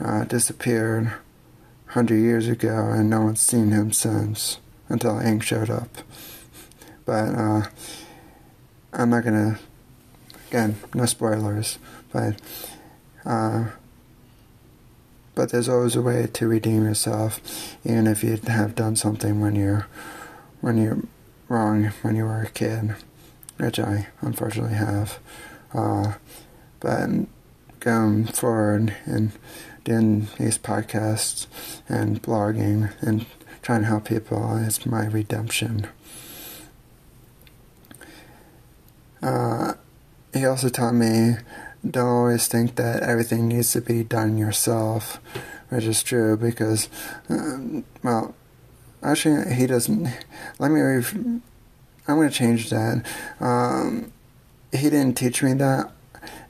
uh, 0.00 0.24
disappeared 0.24 1.06
100 1.94 2.16
years 2.16 2.48
ago 2.48 2.90
and 2.90 3.08
no 3.08 3.22
one's 3.22 3.40
seen 3.40 3.70
him 3.70 3.92
since 3.92 4.58
until 4.88 5.14
Aang 5.14 5.42
showed 5.42 5.70
up. 5.70 5.88
But 7.04 7.34
uh, 7.34 7.62
I'm 8.92 9.10
not 9.10 9.24
gonna, 9.24 9.58
again, 10.48 10.76
no 10.94 11.06
spoilers, 11.06 11.78
but 12.12 12.40
uh, 13.24 13.66
but 15.34 15.50
there's 15.50 15.68
always 15.68 15.96
a 15.96 16.02
way 16.02 16.28
to 16.32 16.48
redeem 16.48 16.84
yourself, 16.84 17.40
even 17.84 18.06
if 18.06 18.22
you 18.22 18.36
have 18.46 18.74
done 18.74 18.96
something 18.96 19.40
when 19.40 19.56
you're 19.56 19.86
when 20.60 20.78
you're 20.78 20.98
wrong 21.48 21.92
when 22.02 22.16
you 22.16 22.24
were 22.24 22.42
a 22.42 22.50
kid, 22.50 22.94
which 23.58 23.78
I 23.78 24.08
unfortunately 24.20 24.76
have. 24.76 25.18
Uh, 25.72 26.14
but 26.80 27.10
going 27.80 28.26
forward 28.26 28.94
and 29.04 29.32
doing 29.84 30.28
these 30.38 30.56
podcasts 30.56 31.46
and 31.88 32.22
blogging 32.22 32.92
and 33.02 33.26
trying 33.62 33.82
to 33.82 33.86
help 33.86 34.06
people 34.06 34.56
is 34.56 34.86
my 34.86 35.06
redemption. 35.06 35.86
Uh, 39.22 39.74
he 40.32 40.44
also 40.44 40.68
taught 40.68 40.94
me 40.94 41.36
don't 41.88 42.08
always 42.08 42.48
think 42.48 42.76
that 42.76 43.02
everything 43.02 43.48
needs 43.48 43.72
to 43.72 43.80
be 43.80 44.02
done 44.04 44.38
yourself, 44.38 45.20
which 45.68 45.84
is 45.84 46.02
true 46.02 46.36
because, 46.36 46.88
um, 47.28 47.84
well, 48.02 48.34
actually, 49.02 49.54
he 49.54 49.66
doesn't. 49.66 50.08
Let 50.58 50.70
me. 50.70 50.80
Re- 50.80 51.40
I'm 52.06 52.16
going 52.16 52.28
to 52.28 52.34
change 52.34 52.70
that. 52.70 53.04
Um, 53.40 54.12
he 54.72 54.90
didn't 54.90 55.14
teach 55.14 55.42
me 55.42 55.54
that. 55.54 55.90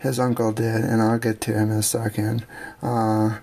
His 0.01 0.19
uncle 0.19 0.53
did, 0.53 0.85
and 0.85 1.01
I'll 1.01 1.19
get 1.19 1.41
to 1.43 1.53
him 1.53 1.71
in 1.71 1.79
a 1.79 1.83
second. 1.83 2.47
Uh, 2.83 3.39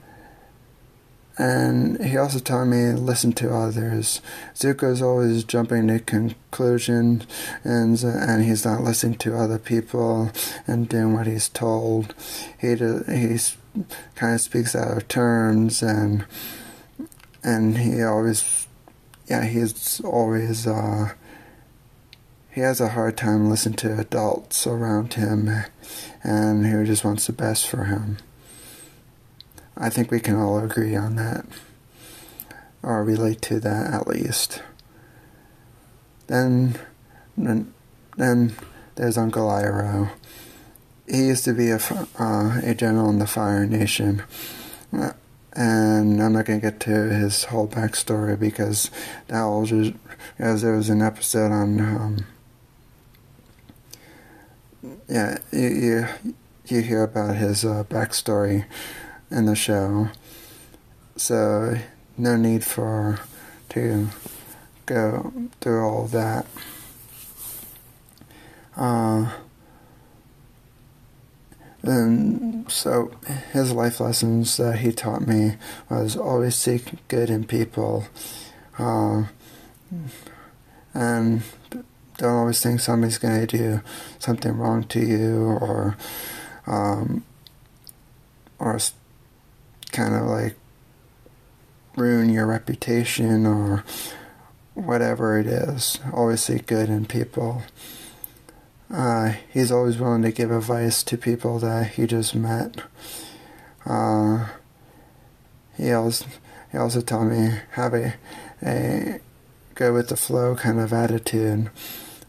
and 1.42 2.00
he 2.06 2.18
also 2.18 2.38
taught 2.38 2.66
me 2.66 2.92
listen 2.92 3.34
to 3.34 3.52
others. 3.52 4.22
Zuko's 4.54 5.02
always 5.02 5.44
jumping 5.44 5.88
to 5.88 6.00
conclusions, 6.00 7.26
and 7.64 8.00
and 8.04 8.46
he's 8.46 8.64
not 8.64 8.84
listening 8.84 9.18
to 9.18 9.36
other 9.36 9.58
people 9.58 10.32
and 10.68 10.88
doing 10.88 11.14
what 11.14 11.26
he's 11.26 11.50
told. 11.50 12.14
He 12.60 12.76
he's 12.76 13.58
kind 14.14 14.36
of 14.36 14.42
speaks 14.42 14.76
out 14.76 14.96
of 14.96 15.08
terms, 15.08 15.82
and 15.82 16.26
and 17.44 17.80
he 17.80 18.04
always, 18.04 18.68
yeah, 19.28 19.44
he's 19.44 20.00
always. 20.02 20.68
Uh, 20.68 21.14
he 22.52 22.62
has 22.62 22.80
a 22.80 22.90
hard 22.90 23.18
time 23.18 23.50
listening 23.50 23.78
to 23.78 24.00
adults 24.00 24.68
around 24.68 25.16
him, 25.16 25.50
and 26.22 26.68
he 26.68 26.86
just 26.86 27.04
wants 27.04 27.26
the 27.26 27.34
best 27.34 27.68
for 27.68 27.86
him. 27.86 28.18
I 29.82 29.90
think 29.90 30.12
we 30.12 30.20
can 30.20 30.36
all 30.36 30.60
agree 30.60 30.96
on 30.96 31.16
that, 31.16 31.44
or 32.84 33.04
relate 33.04 33.42
to 33.44 33.60
that 33.62 33.92
at 33.92 34.08
least. 34.08 34.62
Then, 36.28 36.80
then, 37.36 38.54
there's 38.94 39.18
Uncle 39.18 39.48
Iroh. 39.48 40.12
He 41.10 41.26
used 41.26 41.46
to 41.46 41.54
be 41.54 41.72
a, 41.72 41.80
uh, 42.20 42.62
a 42.64 42.76
general 42.76 43.10
in 43.10 43.18
the 43.18 43.26
Fire 43.26 43.66
Nation. 43.66 44.22
Uh, 44.94 45.14
and 45.54 46.22
I'm 46.22 46.34
not 46.34 46.46
going 46.46 46.62
to 46.62 46.72
get 46.72 46.80
to 46.82 47.10
his 47.10 47.46
whole 47.46 47.68
backstory 47.68 48.40
because 48.40 48.92
that 49.30 49.44
will 49.46 49.66
just, 49.66 49.94
as 50.38 50.62
there 50.62 50.78
was 50.78 50.90
an 50.90 51.02
episode 51.02 51.52
on, 51.52 51.80
um, 51.82 52.26
yeah, 55.10 55.40
you, 55.52 55.68
you, 55.68 56.08
you 56.68 56.82
hear 56.82 57.02
about 57.02 57.36
his 57.36 57.66
uh, 57.66 57.84
backstory 57.90 58.66
in 59.32 59.46
the 59.46 59.56
show. 59.56 60.10
So 61.16 61.78
no 62.18 62.36
need 62.36 62.64
for 62.64 63.20
to 63.70 64.08
go 64.86 65.34
through 65.62 65.88
all 65.88 66.08
that. 66.08 66.46
Uh, 68.76 69.32
and 71.84 72.72
so 72.72 73.12
his 73.52 73.72
life 73.72 74.00
lessons 74.00 74.58
that 74.58 74.80
he 74.80 74.92
taught 74.92 75.28
me 75.28 75.56
was 75.90 76.16
always 76.16 76.56
seek 76.56 77.08
good 77.08 77.30
in 77.30 77.46
people, 77.46 78.06
uh, 78.78 79.24
and 80.94 81.42
don't 82.18 82.36
always 82.36 82.62
think 82.62 82.80
somebody's 82.80 83.18
going 83.18 83.48
to 83.48 83.58
do 83.58 83.82
something 84.20 84.56
wrong 84.58 84.84
to 84.84 85.00
you 85.00 85.42
or 85.42 85.98
um, 86.68 87.24
or 88.60 88.78
kind 89.92 90.16
of 90.16 90.24
like 90.24 90.56
ruin 91.96 92.30
your 92.30 92.48
reputation 92.48 93.46
or 93.46 93.84
whatever 94.74 95.38
it 95.38 95.48
is. 95.48 96.00
Always 96.14 96.42
see 96.42 96.60
good 96.60 96.90
in 96.90 97.06
people. 97.06 97.64
Uh, 98.94 99.34
he's 99.52 99.72
always 99.72 99.98
willing 99.98 100.22
to 100.22 100.32
give 100.32 100.52
advice 100.52 101.04
to 101.04 101.18
people 101.18 101.60
that 101.60 101.92
he 101.92 102.06
just 102.06 102.36
met. 102.36 102.82
Uh, 103.86 104.50
he 105.78 105.92
also 105.92 106.26
he 106.72 106.78
also 106.78 107.02
taught 107.02 107.26
me 107.26 107.60
have 107.72 107.94
a 107.94 108.16
a 108.62 109.20
go 109.76 109.94
with 109.94 110.10
the 110.10 110.18
flow 110.18 110.56
kind 110.56 110.80
of 110.80 110.94
attitude. 110.94 111.70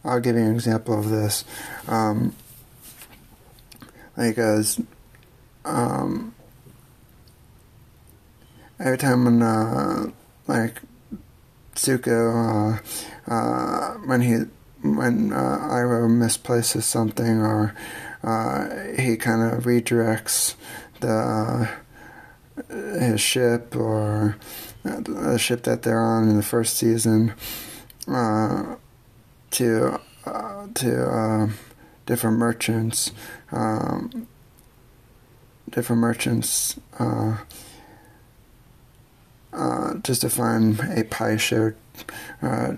I'll 0.04 0.20
give 0.20 0.36
you 0.36 0.42
an 0.42 0.54
example 0.54 0.98
of 0.98 1.10
this. 1.10 1.44
Um, 1.86 2.34
um, 5.64 6.34
every 8.82 8.98
time 8.98 9.24
when 9.24 9.42
uh, 9.42 10.10
like 10.48 10.82
Zuko 11.74 12.78
uh, 13.28 13.32
uh, 13.32 13.94
when 14.06 14.20
he 14.20 14.34
when 14.82 15.32
uh, 15.32 15.68
Iroh 15.70 16.10
misplaces 16.10 16.84
something 16.84 17.40
or 17.40 17.74
uh, 18.24 18.68
he 18.98 19.16
kind 19.16 19.52
of 19.52 19.64
redirects 19.64 20.56
the 21.00 21.68
uh, 22.68 22.98
his 22.98 23.20
ship 23.20 23.76
or 23.76 24.36
the 24.82 25.38
ship 25.38 25.62
that 25.62 25.82
they're 25.82 26.00
on 26.00 26.28
in 26.28 26.36
the 26.36 26.42
first 26.42 26.76
season 26.76 27.34
uh, 28.08 28.76
to 29.50 30.00
to 30.74 31.50
different 32.06 32.38
merchants 32.38 33.12
um, 33.52 34.26
different 35.70 36.00
merchants 36.00 36.78
uh, 39.52 39.94
just 40.02 40.22
to 40.22 40.30
find 40.30 40.80
a 40.96 41.04
Pai 41.04 41.38
Sho 41.38 41.72
uh, 42.40 42.74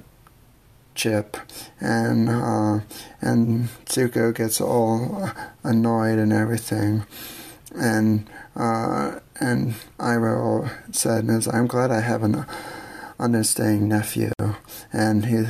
chip, 0.95 1.37
and 1.81 2.29
uh, 2.29 2.81
and 3.21 3.69
Zuko 3.87 4.35
gets 4.35 4.61
all 4.61 5.31
annoyed 5.63 6.19
and 6.19 6.33
everything, 6.33 7.05
and 7.75 8.29
uh, 8.57 9.21
and 9.41 9.75
Iroh 9.99 10.71
said, 10.95 11.29
"I'm 11.53 11.67
glad 11.67 11.91
I 11.91 12.01
have 12.01 12.23
an 12.23 12.45
understanding 13.19 13.89
nephew," 13.89 14.33
and 14.93 15.27
he. 15.27 15.45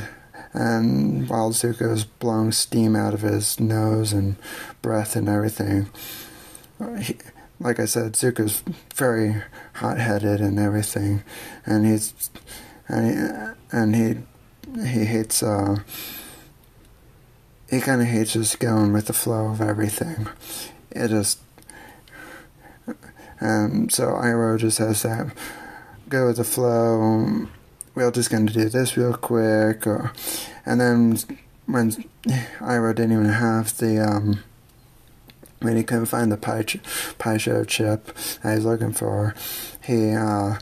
And 0.57 1.27
while 1.27 1.51
Zuko's 1.51 2.05
blowing 2.05 2.53
steam 2.53 2.95
out 2.95 3.13
of 3.13 3.23
his 3.23 3.59
nose 3.59 4.13
and 4.13 4.37
breath 4.81 5.17
and 5.17 5.27
everything, 5.27 5.89
he, 7.01 7.17
like 7.59 7.79
I 7.79 7.85
said, 7.85 8.13
Zuko's 8.13 8.63
very 8.95 9.41
hot-headed 9.73 10.41
and 10.41 10.59
everything, 10.59 11.23
and 11.65 11.85
he's 11.85 12.13
and 12.87 13.05
he, 13.07 13.77
and 13.77 13.95
he 13.95 14.87
he 14.87 15.05
hates 15.05 15.41
uh 15.41 15.77
he 17.69 17.79
kind 17.79 18.01
of 18.01 18.07
hates 18.07 18.33
just 18.33 18.59
going 18.59 18.93
with 18.93 19.07
the 19.07 19.13
flow 19.13 19.47
of 19.47 19.61
everything. 19.61 20.27
It 20.91 21.09
just 21.09 21.39
and 23.39 23.91
so 23.91 24.07
Iroh 24.07 24.59
just 24.59 24.77
has 24.77 25.01
that 25.03 25.35
go 26.07 26.27
with 26.27 26.37
the 26.37 26.43
flow. 26.43 27.47
We're 27.95 28.11
just 28.11 28.29
going 28.29 28.47
to 28.47 28.53
do 28.53 28.69
this 28.69 28.97
real 28.97 29.15
quick, 29.15 29.87
or 29.87 30.11
and 30.65 30.79
then 30.79 31.17
when 31.65 31.91
Iroh 32.59 32.95
didn't 32.95 33.13
even 33.13 33.25
have 33.25 33.77
the 33.77 33.99
um 33.99 34.43
when 35.65 35.77
he 35.77 35.83
couldn't 35.83 36.05
find 36.05 36.31
the 36.31 36.37
Pai, 36.37 36.65
Pai 37.17 37.37
Sho 37.37 37.63
chip 37.63 38.15
that 38.43 38.55
he's 38.55 38.65
looking 38.65 38.93
for, 38.93 39.35
he 39.83 40.13
uh, 40.13 40.57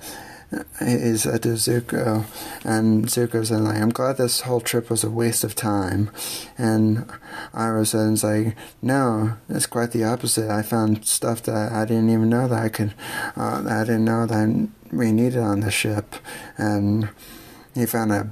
he 0.79 1.17
said 1.17 1.41
to 1.43 1.49
Zuko, 1.49 2.25
and 2.63 3.05
Zuko 3.05 3.45
said, 3.45 3.61
like, 3.61 3.77
I'm 3.77 3.89
glad 3.89 4.17
this 4.17 4.41
whole 4.41 4.61
trip 4.61 4.89
was 4.89 5.03
a 5.03 5.09
waste 5.09 5.43
of 5.43 5.55
time. 5.55 6.11
And 6.57 7.07
Iroh 7.53 7.87
says, 7.87 8.23
like, 8.23 8.55
no, 8.81 9.37
it's 9.49 9.65
quite 9.65 9.91
the 9.91 10.03
opposite. 10.03 10.51
I 10.51 10.61
found 10.61 11.05
stuff 11.05 11.41
that 11.43 11.71
I 11.71 11.85
didn't 11.85 12.09
even 12.09 12.29
know 12.29 12.47
that 12.47 12.63
I 12.63 12.69
could, 12.69 12.93
uh, 13.35 13.63
I 13.67 13.83
didn't 13.83 14.05
know 14.05 14.27
that 14.27 14.69
we 14.91 15.11
needed 15.11 15.39
on 15.39 15.61
the 15.61 15.71
ship. 15.71 16.15
And 16.57 17.09
he 17.73 17.85
found 17.85 18.11
a 18.11 18.29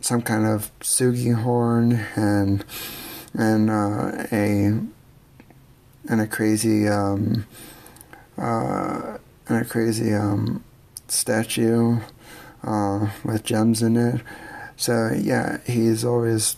some 0.00 0.22
kind 0.22 0.46
of 0.46 0.70
tsungi 0.80 1.34
horn 1.34 2.06
and 2.16 2.64
and 3.34 3.70
uh, 3.70 4.26
a 4.32 4.80
and 6.08 6.20
a 6.20 6.26
crazy 6.26 6.88
um, 6.88 7.46
uh, 8.38 9.18
and 9.48 9.62
a 9.62 9.64
crazy 9.64 10.14
um, 10.14 10.64
statue 11.08 11.98
uh, 12.62 13.10
with 13.24 13.44
gems 13.44 13.82
in 13.82 13.96
it. 13.96 14.20
So 14.76 15.10
yeah, 15.16 15.58
he's 15.66 16.04
always 16.04 16.56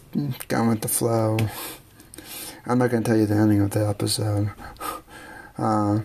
gone 0.48 0.68
with 0.68 0.80
the 0.82 0.88
flow. 0.88 1.38
I'm 2.66 2.78
not 2.78 2.90
gonna 2.90 3.04
tell 3.04 3.16
you 3.16 3.26
the 3.26 3.34
ending 3.34 3.60
of 3.60 3.70
the 3.70 3.88
episode. 3.88 4.50
Uh, 5.58 6.00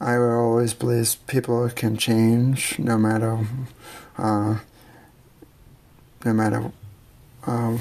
I 0.00 0.16
always 0.16 0.74
believe 0.74 1.16
people 1.26 1.68
can 1.70 1.96
change 1.96 2.78
no 2.78 2.98
matter, 2.98 3.46
uh, 4.16 4.58
no 6.24 6.32
matter, 6.32 6.70
uh, 7.46 7.78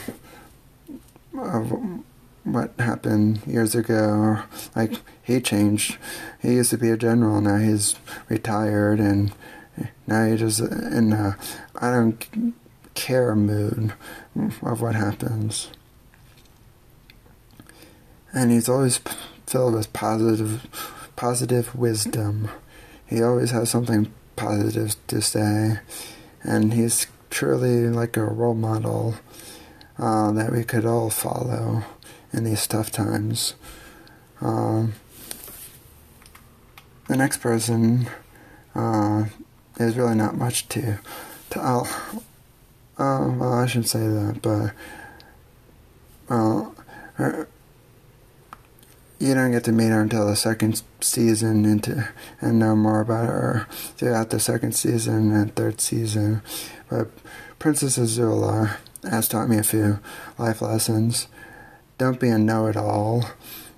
what 2.47 2.71
happened 2.79 3.41
years 3.45 3.75
ago. 3.75 4.39
Like 4.75 4.93
he 5.21 5.41
changed. 5.41 5.97
He 6.41 6.53
used 6.53 6.71
to 6.71 6.77
be 6.77 6.89
a 6.89 6.97
general. 6.97 7.41
Now 7.41 7.57
he's 7.57 7.95
retired, 8.29 8.99
and 8.99 9.33
now 10.05 10.25
he's 10.25 10.39
just 10.39 10.59
in 10.59 11.13
a 11.13 11.37
I 11.75 11.91
don't 11.91 12.55
care 12.93 13.35
mood 13.35 13.93
of 14.63 14.81
what 14.81 14.95
happens. 14.95 15.69
And 18.33 18.51
he's 18.51 18.69
always 18.69 18.99
filled 19.45 19.75
with 19.75 19.93
positive, 19.93 20.67
positive 21.15 21.73
wisdom. 21.75 22.49
He 23.05 23.21
always 23.21 23.51
has 23.51 23.69
something 23.69 24.11
positive 24.35 24.95
to 25.07 25.21
say, 25.21 25.79
and 26.43 26.73
he's 26.73 27.07
truly 27.29 27.87
like 27.87 28.17
a 28.17 28.23
role 28.23 28.53
model 28.53 29.15
uh, 29.97 30.31
that 30.31 30.51
we 30.51 30.63
could 30.63 30.85
all 30.85 31.09
follow 31.09 31.83
in 32.37 32.43
these 32.43 32.67
tough 32.67 32.91
times. 32.91 33.55
Um, 34.39 34.93
the 37.07 37.17
next 37.17 37.37
person 37.37 38.07
uh, 38.75 39.25
is 39.79 39.97
really 39.97 40.15
not 40.15 40.37
much 40.37 40.69
to. 40.69 40.99
to 41.49 41.59
uh, 41.59 41.83
well, 42.97 43.53
I 43.53 43.65
shouldn't 43.65 43.89
say 43.89 44.07
that, 44.07 44.39
but 44.41 44.73
well, 46.29 46.75
her, 47.15 47.47
you 49.19 49.33
don't 49.33 49.51
get 49.51 49.63
to 49.63 49.71
meet 49.71 49.89
her 49.89 50.01
until 50.01 50.27
the 50.27 50.35
second 50.35 50.83
season 51.01 51.65
into 51.65 52.07
and 52.39 52.59
know 52.59 52.75
more 52.75 53.01
about 53.01 53.27
her 53.27 53.67
throughout 53.69 54.29
the 54.29 54.39
second 54.39 54.73
season 54.73 55.31
and 55.31 55.55
third 55.55 55.81
season. 55.81 56.41
But 56.89 57.09
Princess 57.57 57.97
Azula 57.97 58.77
has 59.03 59.27
taught 59.27 59.49
me 59.49 59.57
a 59.57 59.63
few 59.63 59.99
life 60.37 60.61
lessons. 60.61 61.27
Don't 61.97 62.19
be 62.19 62.29
a 62.29 62.37
know-it-all. 62.37 63.29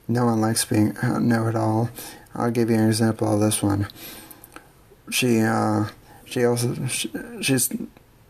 No 0.08 0.26
one 0.26 0.42
likes 0.42 0.66
being 0.66 0.96
a 1.02 1.20
know-it-all. 1.20 1.90
I'll 2.36 2.52
give 2.52 2.70
you 2.70 2.76
an 2.76 2.88
example 2.88 3.34
of 3.34 3.40
this 3.40 3.64
one. 3.64 3.88
She, 5.10 5.40
uh, 5.40 5.86
she 6.26 6.44
also, 6.44 6.86
she, 6.88 7.10
she's, 7.42 7.72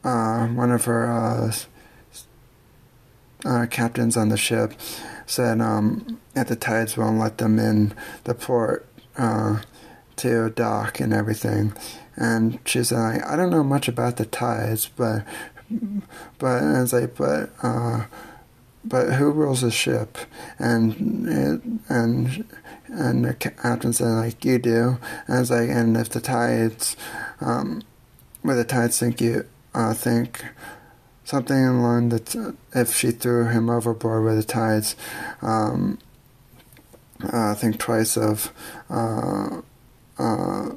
uh, 0.03 0.47
one 0.47 0.71
of 0.71 0.85
her, 0.85 1.11
uh, 1.11 1.51
uh, 3.45 3.65
captains 3.67 4.15
on 4.15 4.29
the 4.29 4.37
ship 4.37 4.73
said, 5.25 5.59
um, 5.59 6.19
at 6.35 6.47
the 6.47 6.55
tides 6.55 6.95
won't 6.95 7.19
let 7.19 7.37
them 7.37 7.57
in 7.57 7.93
the 8.25 8.35
port, 8.35 8.85
uh, 9.17 9.61
to 10.17 10.49
dock 10.51 10.99
and 10.99 11.13
everything. 11.13 11.73
And 12.15 12.59
she's 12.65 12.91
like, 12.91 13.25
I 13.25 13.35
don't 13.35 13.49
know 13.49 13.63
much 13.63 13.87
about 13.87 14.17
the 14.17 14.25
tides, 14.25 14.89
but, 14.95 15.23
but, 16.37 16.61
and 16.61 16.83
it's 16.83 16.93
like, 16.93 17.15
but, 17.15 17.49
uh, 17.63 18.05
but 18.83 19.13
who 19.13 19.31
rules 19.31 19.61
the 19.61 19.71
ship? 19.71 20.17
And 20.57 21.27
it, 21.27 21.61
and 21.89 22.45
and 22.87 23.25
the 23.25 23.33
captain 23.33 23.93
said 23.93 24.07
like 24.07 24.43
you 24.43 24.59
do. 24.59 24.97
And 25.27 25.37
I 25.37 25.39
was 25.39 25.51
like, 25.51 25.69
and 25.69 25.95
if 25.97 26.09
the 26.09 26.21
tides, 26.21 26.95
um, 27.41 27.83
where 28.41 28.55
the 28.55 28.63
tides 28.63 28.95
sink, 28.95 29.21
you 29.21 29.45
uh, 29.73 29.93
think 29.93 30.43
something 31.23 31.55
in 31.55 31.81
line 31.81 32.09
that 32.09 32.55
if 32.73 32.95
she 32.95 33.11
threw 33.11 33.45
him 33.45 33.69
overboard 33.69 34.23
with 34.23 34.37
the 34.37 34.43
tides, 34.43 34.95
um, 35.41 35.99
uh, 37.21 37.53
think 37.53 37.77
twice 37.77 38.17
of 38.17 38.51
uh, 38.89 39.61
uh, 40.17 40.69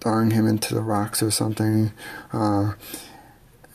throwing 0.00 0.30
him 0.30 0.46
into 0.46 0.74
the 0.74 0.82
rocks 0.82 1.22
or 1.22 1.30
something. 1.30 1.92
Uh, 2.32 2.74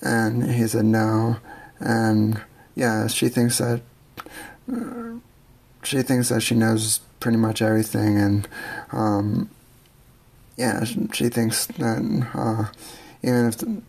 and 0.02 0.52
he 0.52 0.66
said 0.68 0.86
no, 0.86 1.38
and 1.80 2.42
yeah, 2.80 3.08
she 3.08 3.28
thinks 3.28 3.58
that 3.58 3.82
uh, 4.72 5.20
she 5.84 6.02
thinks 6.02 6.30
that 6.30 6.42
she 6.42 6.56
knows 6.56 7.02
pretty 7.20 7.38
much 7.38 7.62
everything, 7.62 8.18
and 8.18 8.48
um, 8.94 9.50
yeah, 10.56 10.86
she 11.12 11.28
thinks 11.28 11.66
that 11.66 12.00
uh, 12.34 12.72
even 13.22 13.48
if 13.48 13.58
the, 13.58 13.82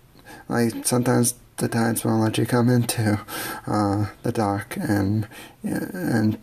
like 0.48 0.85
sometimes 0.85 1.35
the 1.59 1.68
tides 1.68 2.05
won't 2.05 2.20
let 2.20 2.37
you 2.37 2.46
come 2.46 2.68
into 2.68 3.20
uh, 3.68 4.07
the 4.24 4.33
dock, 4.33 4.76
and 4.76 5.29
and 5.62 6.37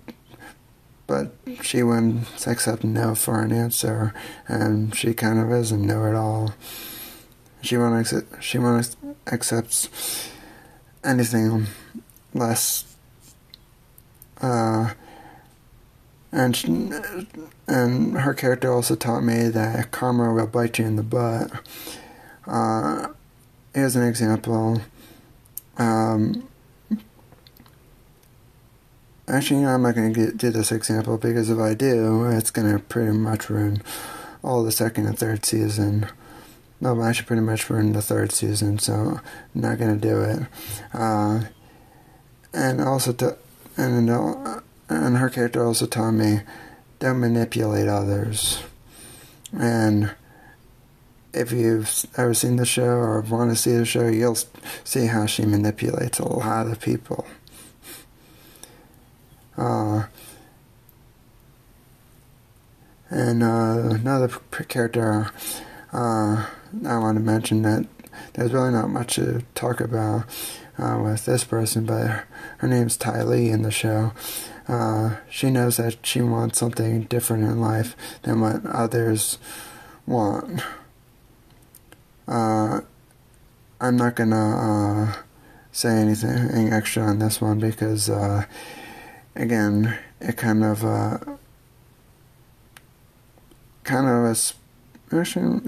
but 1.05 1.35
she 1.61 1.83
wouldn't 1.83 2.47
accept 2.47 2.85
no 2.85 3.13
for 3.13 3.41
an 3.41 3.51
answer, 3.51 4.13
and 4.47 4.95
she 4.95 5.13
kind 5.13 5.37
of 5.37 5.51
is 5.51 5.73
a 5.73 5.77
know-it-all. 5.77 6.53
She 7.61 7.75
won't 7.75 7.99
accept. 7.99 8.41
She 8.41 8.57
won't 8.57 8.95
accept 9.25 9.89
anything 11.03 11.67
less 12.33 12.85
uh, 14.41 14.93
and 16.31 17.35
and 17.67 18.17
her 18.19 18.33
character 18.33 18.71
also 18.71 18.95
taught 18.95 19.21
me 19.21 19.47
that 19.49 19.91
karma 19.91 20.33
will 20.33 20.47
bite 20.47 20.79
you 20.79 20.85
in 20.85 20.95
the 20.95 21.03
butt. 21.03 21.51
Uh, 22.45 23.09
here's 23.73 23.95
an 23.95 24.07
example. 24.07 24.81
Um, 25.77 26.47
actually, 29.27 29.59
you 29.59 29.65
know, 29.65 29.73
I'm 29.73 29.81
not 29.81 29.95
going 29.95 30.13
to 30.13 30.31
do 30.31 30.49
this 30.49 30.71
example 30.71 31.17
because 31.17 31.49
if 31.49 31.59
I 31.59 31.73
do, 31.73 32.25
it's 32.25 32.51
going 32.51 32.71
to 32.71 32.79
pretty 32.79 33.11
much 33.11 33.49
ruin 33.49 33.81
all 34.43 34.63
the 34.63 34.71
second 34.71 35.07
and 35.07 35.17
third 35.17 35.45
season. 35.45 36.07
No, 36.79 36.99
I 37.01 37.11
should 37.11 37.25
pretty 37.25 37.41
much 37.41 37.69
ruin 37.69 37.93
the 37.93 38.01
third 38.01 38.31
season, 38.31 38.77
so 38.77 38.93
I'm 38.93 39.21
not 39.61 39.79
going 39.79 39.99
to 39.99 40.07
do 40.07 40.21
it. 40.21 40.39
Uh, 40.93 41.41
and 42.57 42.81
also 42.81 43.13
to, 43.13 43.37
and 43.77 44.09
and 44.89 45.17
her 45.17 45.29
character 45.29 45.63
also 45.63 45.85
taught 45.85 46.11
me 46.11 46.41
don't 46.99 47.19
manipulate 47.19 47.87
others. 47.87 48.63
And 49.57 50.15
if 51.33 51.51
you've 51.51 52.05
ever 52.17 52.33
seen 52.33 52.55
the 52.55 52.65
show 52.65 52.83
or 52.83 53.21
want 53.21 53.51
to 53.51 53.55
see 53.55 53.73
the 53.73 53.85
show, 53.85 54.07
you'll 54.07 54.37
see 54.83 55.05
how 55.05 55.27
she 55.27 55.45
manipulates 55.45 56.17
a 56.17 56.27
lot 56.27 56.65
of 56.65 56.81
people. 56.81 57.27
Uh, 59.55 60.07
and 63.09 63.43
uh, 63.43 63.95
another 63.95 64.29
character 64.67 65.31
uh, 65.93 66.47
I 66.85 66.97
want 66.97 67.17
to 67.17 67.23
mention 67.23 67.61
that 67.61 67.87
there's 68.33 68.53
really 68.53 68.71
not 68.71 68.89
much 68.89 69.15
to 69.15 69.43
talk 69.55 69.79
about 69.79 70.25
uh, 70.77 70.99
with 71.03 71.25
this 71.25 71.43
person, 71.43 71.85
but 71.85 72.23
her 72.57 72.67
name's 72.67 72.97
Ty 72.97 73.23
Lee 73.23 73.49
in 73.49 73.61
the 73.61 73.71
show. 73.71 74.13
Uh, 74.67 75.15
she 75.29 75.49
knows 75.49 75.77
that 75.77 76.05
she 76.05 76.21
wants 76.21 76.59
something 76.59 77.03
different 77.03 77.43
in 77.43 77.61
life 77.61 77.95
than 78.23 78.41
what 78.41 78.65
others 78.65 79.37
want. 80.05 80.61
Uh, 82.27 82.81
I'm 83.79 83.95
not 83.95 84.15
gonna 84.15 85.13
uh, 85.13 85.15
say 85.71 85.97
anything 85.97 86.73
extra 86.73 87.03
on 87.03 87.19
this 87.19 87.39
one 87.39 87.59
because, 87.59 88.09
uh, 88.09 88.45
again, 89.35 89.97
it 90.19 90.35
kind 90.35 90.63
of, 90.63 90.83
uh, 90.83 91.19
kind 93.83 94.07
of 94.07 94.25
a, 94.25 95.15
actually, 95.15 95.61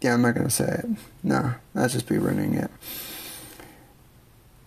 yeah, 0.00 0.14
I'm 0.14 0.22
not 0.22 0.34
gonna 0.34 0.50
say 0.50 0.82
it. 0.84 0.86
No, 1.22 1.54
that's 1.74 1.92
just 1.94 2.08
be 2.08 2.18
ruining 2.18 2.54
it. 2.54 2.70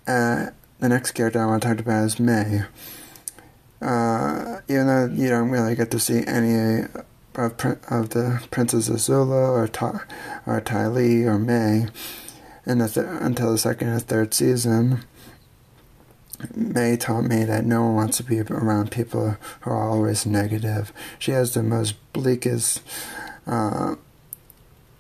Uh, 0.07 0.47
the 0.79 0.89
next 0.89 1.11
character 1.11 1.41
I 1.41 1.45
want 1.45 1.61
to 1.61 1.67
talk 1.67 1.79
about 1.79 2.05
is 2.05 2.19
Mai. 2.19 2.65
Uh, 3.81 4.59
even 4.67 4.87
though 4.87 5.09
you 5.13 5.29
don't 5.29 5.49
really 5.49 5.75
get 5.75 5.91
to 5.91 5.99
see 5.99 6.25
any 6.25 6.83
of, 7.35 7.53
of 7.89 8.09
the 8.09 8.45
Princess 8.51 8.89
Azula 8.89 9.51
or 9.51 9.67
Ta- 9.67 10.05
or 10.45 10.59
Ty 10.59 10.87
Lee 10.87 11.23
or 11.23 11.37
Mai 11.39 11.87
th- 12.65 12.97
until 12.97 13.51
the 13.51 13.57
second 13.57 13.89
or 13.89 13.99
third 13.99 14.33
season, 14.33 15.03
Mai 16.55 16.95
taught 16.95 17.23
me 17.23 17.43
that 17.43 17.65
no 17.65 17.83
one 17.83 17.95
wants 17.95 18.17
to 18.17 18.23
be 18.23 18.39
around 18.41 18.91
people 18.91 19.37
who 19.61 19.71
are 19.71 19.89
always 19.89 20.25
negative. 20.25 20.93
She 21.17 21.31
has 21.31 21.53
the 21.53 21.63
most 21.63 21.95
bleakest 22.13 22.81
uh, 23.47 23.95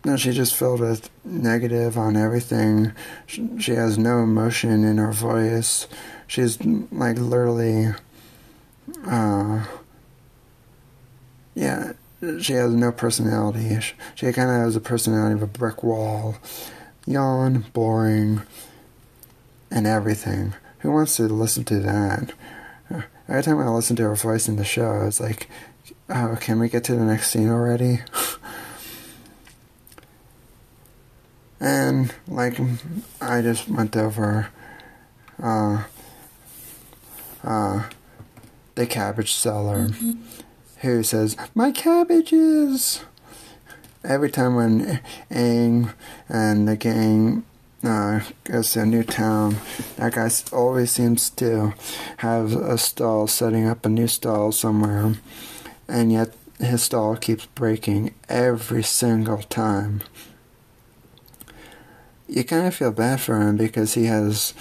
no, 0.05 0.15
she 0.15 0.31
just 0.31 0.55
filled 0.55 0.79
with 0.79 1.09
negative 1.25 1.97
on 1.97 2.15
everything. 2.15 2.93
She 3.27 3.71
has 3.71 3.97
no 3.97 4.19
emotion 4.19 4.83
in 4.83 4.97
her 4.97 5.11
voice. 5.11 5.87
She's 6.27 6.63
like 6.63 7.17
literally, 7.17 7.93
uh, 9.05 9.65
yeah, 11.53 11.93
she 12.39 12.53
has 12.53 12.73
no 12.73 12.91
personality. 12.91 13.77
She 14.15 14.31
kind 14.31 14.49
of 14.49 14.57
has 14.57 14.75
a 14.75 14.81
personality 14.81 15.35
of 15.35 15.43
a 15.43 15.47
brick 15.47 15.83
wall. 15.83 16.37
Yawn, 17.05 17.65
boring, 17.73 18.43
and 19.71 19.87
everything. 19.87 20.53
Who 20.79 20.91
wants 20.91 21.17
to 21.17 21.23
listen 21.23 21.65
to 21.65 21.79
that? 21.79 22.31
Every 23.27 23.43
time 23.43 23.59
I 23.59 23.67
listen 23.69 23.95
to 23.97 24.03
her 24.03 24.15
voice 24.15 24.47
in 24.47 24.55
the 24.55 24.63
show, 24.63 25.03
it's 25.05 25.19
like, 25.19 25.49
oh, 26.09 26.37
can 26.39 26.59
we 26.59 26.69
get 26.69 26.83
to 26.85 26.95
the 26.95 27.03
next 27.03 27.31
scene 27.31 27.49
already? 27.49 27.99
And 31.59 32.13
like 32.27 32.59
I 33.21 33.41
just 33.41 33.67
went 33.67 33.95
over 33.97 34.49
uh, 35.41 35.83
uh, 37.43 37.83
the 38.75 38.85
cabbage 38.85 39.33
seller, 39.33 39.89
who 40.77 41.03
says, 41.03 41.35
"My 41.53 41.71
cabbages." 41.71 43.03
Every 44.01 44.31
time 44.31 44.55
when 44.55 45.01
Aang 45.29 45.93
and 46.29 46.69
the 46.69 46.77
gang 46.77 47.43
uh, 47.83 48.21
goes 48.45 48.71
to 48.71 48.83
a 48.83 48.85
new 48.85 49.03
town, 49.03 49.57
that 49.97 50.13
guy 50.13 50.29
always 50.53 50.91
seems 50.91 51.29
to 51.31 51.73
have 52.17 52.53
a 52.53 52.77
stall, 52.77 53.27
setting 53.27 53.67
up 53.67 53.85
a 53.85 53.89
new 53.89 54.07
stall 54.07 54.53
somewhere, 54.53 55.15
and 55.89 56.13
yet 56.13 56.33
his 56.59 56.83
stall 56.83 57.17
keeps 57.17 57.45
breaking 57.47 58.13
every 58.29 58.83
single 58.83 59.39
time. 59.39 60.01
You 62.29 62.43
kind 62.43 62.67
of 62.67 62.75
feel 62.75 62.91
bad 62.91 63.19
for 63.19 63.39
him 63.41 63.57
because 63.57 63.95
he 63.95 64.05
has, 64.05 64.53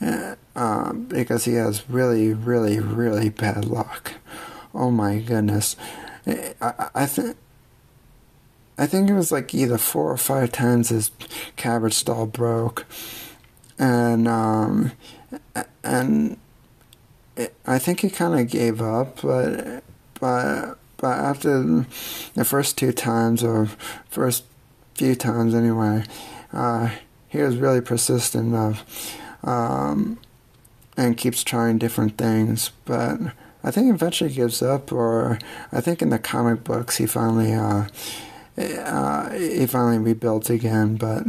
uh, 0.00 0.34
uh, 0.54 0.92
because 0.92 1.46
he 1.46 1.54
has 1.54 1.88
really, 1.88 2.34
really, 2.34 2.78
really 2.78 3.30
bad 3.30 3.64
luck. 3.64 4.12
Oh 4.74 4.90
my 4.90 5.20
goodness, 5.20 5.76
I, 6.26 6.90
I 6.94 7.06
think 7.06 7.36
I 8.78 8.86
think 8.86 9.08
it 9.08 9.14
was 9.14 9.32
like 9.32 9.54
either 9.54 9.78
four 9.78 10.10
or 10.10 10.18
five 10.18 10.52
times 10.52 10.90
his 10.90 11.10
cabbage 11.56 11.94
stall 11.94 12.26
broke, 12.26 12.84
and 13.78 14.28
um, 14.28 14.92
and 15.82 16.36
it, 17.36 17.54
I 17.66 17.78
think 17.78 18.00
he 18.00 18.10
kind 18.10 18.38
of 18.38 18.50
gave 18.50 18.82
up, 18.82 19.22
but 19.22 19.82
but 20.20 20.78
but 20.98 21.18
after 21.18 21.86
the 22.34 22.44
first 22.44 22.76
two 22.76 22.92
times 22.92 23.42
or 23.42 23.66
first 24.10 24.44
few 24.94 25.14
times 25.14 25.54
anyway, 25.54 26.04
uh, 26.52 26.90
he 27.28 27.38
was 27.38 27.56
really 27.56 27.80
persistent 27.80 28.54
of 28.54 28.84
um, 29.42 30.18
and 30.96 31.16
keeps 31.16 31.42
trying 31.42 31.78
different 31.78 32.18
things, 32.18 32.70
but. 32.84 33.20
I 33.64 33.72
think 33.72 33.92
eventually 33.92 34.30
gives 34.30 34.62
up, 34.62 34.92
or 34.92 35.40
I 35.72 35.80
think 35.80 36.00
in 36.00 36.10
the 36.10 36.20
comic 36.20 36.62
books 36.62 36.98
he 36.98 37.06
finally 37.06 37.52
uh, 37.52 37.86
uh, 38.56 39.30
he 39.32 39.66
finally 39.66 39.98
rebuilt 39.98 40.48
again, 40.50 40.96
but 40.96 41.24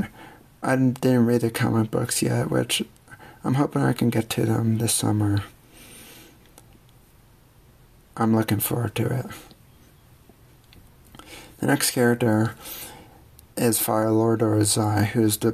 I 0.63 0.75
didn't 0.75 1.25
read 1.25 1.41
the 1.41 1.51
comic 1.51 1.91
books 1.91 2.21
yet, 2.21 2.49
which 2.49 2.83
I'm 3.43 3.55
hoping 3.55 3.81
I 3.81 3.93
can 3.93 4.09
get 4.09 4.29
to 4.31 4.45
them 4.45 4.77
this 4.77 4.93
summer. 4.93 5.43
I'm 8.15 8.35
looking 8.35 8.59
forward 8.59 8.95
to 8.95 9.05
it. 9.05 9.25
The 11.59 11.67
next 11.67 11.91
character 11.91 12.55
is 13.57 13.79
Fire 13.79 14.11
Lord 14.11 14.41
Ozai, 14.41 15.05
who's 15.07 15.37
the 15.37 15.51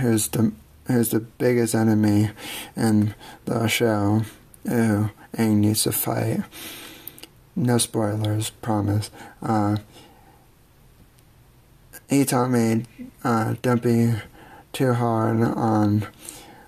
who's 0.00 0.28
the 0.28 0.52
who's 0.86 1.10
the 1.10 1.20
biggest 1.20 1.74
enemy 1.74 2.30
in 2.76 3.14
the 3.44 3.66
show. 3.66 4.22
Who 4.64 5.10
Aang 5.36 5.56
needs 5.56 5.82
to 5.84 5.92
fight. 5.92 6.40
No 7.54 7.78
spoilers, 7.78 8.50
promise. 8.50 9.10
Uh, 9.42 9.76
me 12.10 12.84
uh, 13.24 13.54
don't 13.62 13.82
be 13.82 14.14
too 14.72 14.92
hard 14.92 15.40
on 15.40 16.06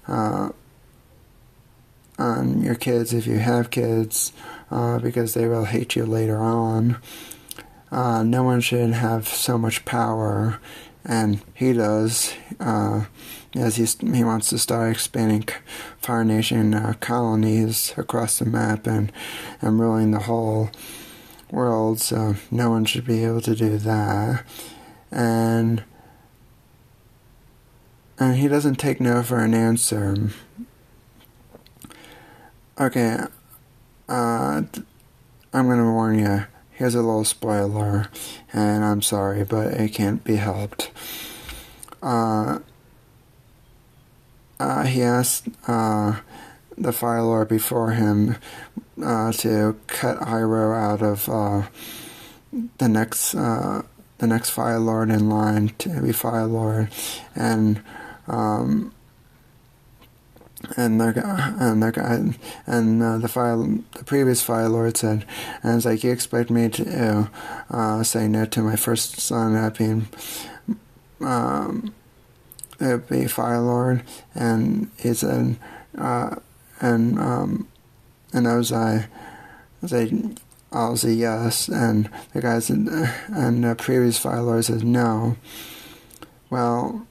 uh, 0.06 0.50
on 2.18 2.62
your 2.62 2.74
kids 2.74 3.12
if 3.12 3.26
you 3.26 3.38
have 3.38 3.70
kids 3.70 4.32
uh, 4.70 4.98
because 4.98 5.34
they 5.34 5.46
will 5.46 5.66
hate 5.66 5.94
you 5.94 6.04
later 6.04 6.38
on. 6.38 6.96
Uh, 7.90 8.22
no 8.22 8.42
one 8.42 8.60
should 8.60 8.90
have 8.92 9.28
so 9.28 9.56
much 9.58 9.84
power, 9.84 10.60
and 11.04 11.40
he 11.54 11.72
does. 11.72 12.34
Uh, 12.60 13.06
as 13.54 13.76
he 13.76 13.86
he 14.14 14.24
wants 14.24 14.50
to 14.50 14.58
start 14.58 14.92
expanding 14.92 15.48
Fire 15.98 16.24
Nation 16.24 16.74
uh, 16.74 16.92
colonies 17.00 17.94
across 17.96 18.38
the 18.38 18.44
map 18.44 18.86
and 18.86 19.10
and 19.62 19.80
ruling 19.80 20.10
the 20.10 20.20
whole 20.20 20.70
world. 21.50 22.00
So 22.00 22.36
no 22.50 22.70
one 22.70 22.84
should 22.84 23.06
be 23.06 23.24
able 23.24 23.40
to 23.40 23.54
do 23.54 23.78
that 23.78 24.44
and 25.10 25.84
and 28.18 28.36
he 28.36 28.48
doesn't 28.48 28.76
take 28.76 29.00
no 29.00 29.22
for 29.22 29.38
an 29.38 29.54
answer. 29.54 30.30
Okay, 32.78 33.18
uh, 34.08 34.62
I'm 35.52 35.68
gonna 35.68 35.92
warn 35.92 36.18
you. 36.18 36.46
Here's 36.78 36.94
a 36.94 37.02
little 37.02 37.24
spoiler, 37.24 38.08
and 38.52 38.84
I'm 38.84 39.02
sorry, 39.02 39.42
but 39.42 39.72
it 39.72 39.92
can't 39.92 40.22
be 40.22 40.36
helped. 40.36 40.92
Uh, 42.00 42.60
uh, 44.60 44.84
he 44.84 45.02
asked 45.02 45.48
uh, 45.66 46.20
the 46.76 46.92
Fire 46.92 47.22
Lord 47.22 47.48
before 47.48 47.90
him 47.90 48.36
uh, 49.04 49.32
to 49.32 49.76
cut 49.88 50.20
Iroh 50.20 50.80
out 50.80 51.02
of 51.02 51.28
uh, 51.28 51.68
the 52.78 52.88
next 52.88 53.34
uh, 53.34 53.82
the 54.18 54.28
next 54.28 54.50
Fire 54.50 54.78
Lord 54.78 55.10
in 55.10 55.28
line 55.28 55.72
to 55.78 56.00
be 56.00 56.12
Fire 56.12 56.46
Lord, 56.46 56.90
and 57.34 57.82
um, 58.28 58.94
and 60.76 61.00
and 61.00 61.94
guy, 61.94 62.34
and 62.66 63.02
uh, 63.02 63.18
the 63.18 63.28
fire, 63.28 63.56
the 63.56 64.04
previous 64.04 64.42
Fire 64.42 64.68
Lord 64.68 64.96
said, 64.96 65.24
and 65.62 65.76
it's 65.76 65.84
like 65.84 66.02
you 66.02 66.10
expect 66.10 66.50
me 66.50 66.68
to 66.68 67.30
uh, 67.70 68.02
say 68.02 68.28
no 68.28 68.44
to 68.46 68.62
my 68.62 68.76
first 68.76 69.20
son 69.20 69.54
that 69.54 69.78
being 69.78 70.08
um, 71.20 71.94
be 73.08 73.26
Fire 73.26 73.60
Lord, 73.60 74.02
and 74.34 74.90
he 74.98 75.14
said, 75.14 75.56
uh, 75.96 76.36
and 76.80 77.18
um, 77.18 77.68
and 78.32 78.46
Ozai 78.46 79.08
said 79.86 80.40
I'll 80.70 80.96
say 80.96 81.12
yes, 81.12 81.68
and 81.68 82.10
the 82.34 82.42
guy 82.42 82.58
said, 82.58 82.86
and 83.28 83.64
the 83.64 83.74
previous 83.74 84.18
fire 84.18 84.42
lord 84.42 84.64
says 84.66 84.82
no. 84.84 85.36
Well, 86.50 87.06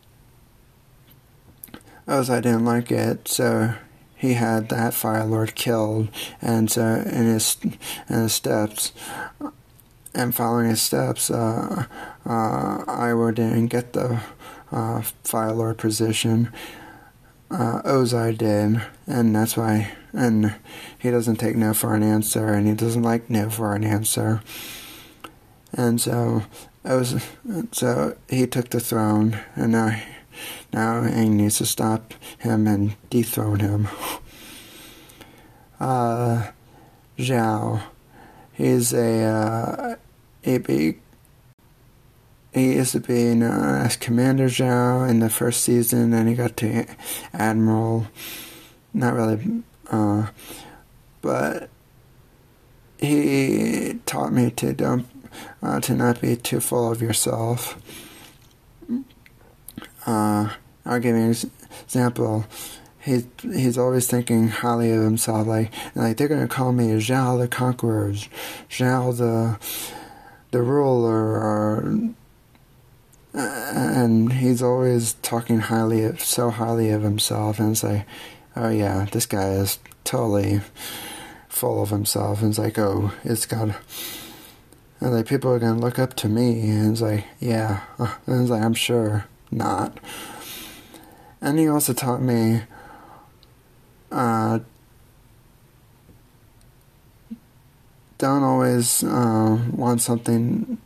I 2.30 2.42
didn't 2.42 2.66
like 2.66 2.92
it, 2.92 3.28
so 3.28 3.74
he 4.16 4.34
had 4.34 4.70
that 4.70 4.94
fire 4.94 5.26
lord 5.26 5.56
killed, 5.56 6.10
and 6.42 6.72
so 6.72 6.82
in 6.84 7.26
his 7.26 7.58
in 7.64 7.78
his 8.08 8.34
steps, 8.34 8.94
and 10.14 10.34
following 10.34 10.70
his 10.70 10.82
steps, 10.82 11.30
uh, 11.30 11.86
uh, 12.26 12.86
Iroh 12.86 13.36
didn't 13.36 13.68
get 13.68 13.94
the 13.94 14.22
uh, 14.72 15.02
fire 15.24 15.52
lord 15.54 15.78
position. 15.78 16.52
Uh, 17.50 17.82
Ozai 17.84 18.38
did, 18.38 18.82
and 19.06 19.36
that's 19.36 19.56
why 19.56 19.92
and 20.18 20.56
he 20.98 21.12
doesn't 21.12 21.36
take 21.36 21.56
no 21.56 21.74
for 21.74 21.94
an 21.94 22.04
answer, 22.04 22.48
and 22.48 22.68
he 22.68 22.74
doesn't 22.74 23.04
like 23.04 23.30
no 23.30 23.50
for 23.50 23.76
an 23.76 23.84
answer. 23.84 24.42
And 25.74 26.02
so, 26.02 26.44
was, 26.84 27.24
so 27.72 28.18
he 28.28 28.48
took 28.48 28.70
the 28.70 28.80
throne, 28.80 29.38
and 29.56 29.74
now, 29.74 30.02
now 30.74 31.02
Aang 31.02 31.32
needs 31.32 31.58
to 31.58 31.66
stop 31.66 32.14
him 32.38 32.68
and 32.68 32.96
dethrone 33.10 33.60
him. 33.60 33.88
Uh, 35.80 36.52
Zhao, 37.18 37.82
he's 38.54 38.94
a, 38.94 39.24
uh, 39.24 39.96
a 40.44 40.58
big, 40.58 41.00
he 42.54 42.74
used 42.74 42.94
to 42.94 43.00
be 43.00 43.30
as 43.42 43.96
Commander 43.96 44.48
Zhao 44.48 45.10
in 45.10 45.20
the 45.20 45.30
first 45.30 45.62
season, 45.62 46.14
and 46.14 46.28
he 46.28 46.36
got 46.36 46.58
to 46.58 46.86
Admiral. 47.34 48.08
Not 48.94 49.14
really 49.14 49.64
uh, 49.90 50.28
but 51.22 51.70
he 52.98 54.00
taught 54.06 54.34
me 54.34 54.52
to 54.52 54.74
don't 54.74 55.08
uh, 55.62 55.80
to 55.82 55.94
not 55.94 56.22
be 56.22 56.36
too 56.36 56.60
full 56.60 56.92
of 56.92 57.02
yourself. 57.02 57.78
Uh, 60.08 60.50
I'll 60.86 61.00
give 61.00 61.16
you 61.16 61.22
an 61.22 61.36
example. 61.84 62.46
He's 63.00 63.28
he's 63.42 63.78
always 63.78 64.08
thinking 64.08 64.48
highly 64.48 64.92
of 64.92 65.04
himself. 65.04 65.46
Like 65.46 65.72
like 65.96 66.18
they're 66.18 66.28
gonna 66.28 66.48
call 66.48 66.72
me 66.72 66.88
Zhao 66.94 67.40
the 67.40 67.48
Conqueror, 67.48 68.12
Zhao 68.70 69.16
the 69.16 69.60
the 70.52 70.62
ruler, 70.62 71.38
or 71.38 72.00
and 73.34 74.34
he's 74.34 74.64
always 74.64 75.14
talking 75.22 75.60
highly 75.60 76.04
of 76.06 76.22
so 76.22 76.50
highly 76.50 76.90
of 76.90 77.04
himself. 77.04 77.60
And 77.60 77.72
it's 77.72 77.84
like 77.84 78.06
oh 78.56 78.70
yeah, 78.70 79.06
this 79.12 79.26
guy 79.26 79.52
is 79.52 79.80
totally 80.04 80.62
full 81.48 81.82
of 81.82 81.90
himself. 81.90 82.42
And 82.42 82.50
it's 82.50 82.60
like, 82.60 82.80
oh, 82.80 83.12
it's 83.24 83.46
got. 83.46 83.76
And 85.00 85.14
like 85.14 85.28
people 85.28 85.52
are 85.52 85.60
gonna 85.60 85.80
look 85.80 86.00
up 86.00 86.16
to 86.16 86.30
me, 86.30 86.70
and 86.70 86.92
it's 86.94 87.02
like, 87.02 87.26
yeah, 87.40 87.84
and 88.00 88.42
it's 88.42 88.50
like 88.50 88.64
I'm 88.64 88.74
sure 88.74 89.26
not. 89.52 89.98
And 91.42 91.60
he 91.60 91.68
also 91.68 91.94
taught 91.94 92.22
me, 92.22 92.62
uh, 94.12 94.60
don't 98.18 98.44
always 98.44 99.04
uh, 99.04 99.60
want 99.72 100.02
something. 100.02 100.80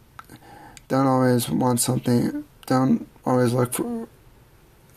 Don't 0.87 1.07
always 1.07 1.49
want 1.49 1.79
something. 1.79 2.43
Don't 2.65 3.07
always 3.25 3.53
look 3.53 3.73
for. 3.73 4.07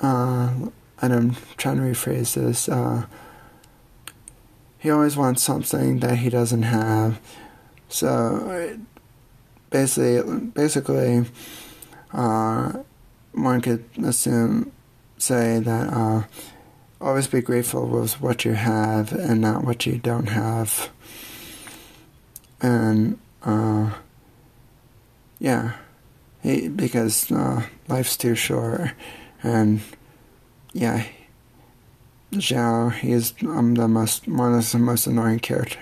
Uh, 0.00 0.68
and 1.00 1.12
I'm 1.12 1.36
trying 1.56 1.76
to 1.76 1.82
rephrase 1.82 2.34
this. 2.34 2.68
Uh, 2.68 3.06
he 4.78 4.90
always 4.90 5.16
wants 5.16 5.42
something 5.42 6.00
that 6.00 6.18
he 6.18 6.28
doesn't 6.28 6.64
have. 6.64 7.20
So 7.88 8.76
basically, 9.70 10.40
basically, 10.40 11.26
uh, 12.12 12.72
one 13.34 13.60
could 13.60 13.84
assume, 14.02 14.72
say 15.18 15.58
that 15.58 15.92
uh, 15.92 16.24
always 17.00 17.26
be 17.26 17.40
grateful 17.40 17.86
with 17.86 18.20
what 18.20 18.44
you 18.44 18.52
have 18.52 19.12
and 19.12 19.40
not 19.40 19.64
what 19.64 19.86
you 19.86 19.98
don't 19.98 20.28
have. 20.28 20.90
And 22.60 23.18
uh, 23.42 23.92
yeah, 25.38 25.72
he, 26.42 26.68
because 26.68 27.30
uh, 27.30 27.66
life's 27.88 28.16
too 28.16 28.34
short, 28.34 28.92
and 29.42 29.80
yeah, 30.72 31.04
Zhao, 32.32 32.92
he's 32.92 33.34
um, 33.42 33.74
the 33.74 33.88
most 33.88 34.26
one 34.26 34.54
of 34.54 34.70
the 34.70 34.78
most 34.78 35.06
annoying 35.06 35.40
character. 35.40 35.78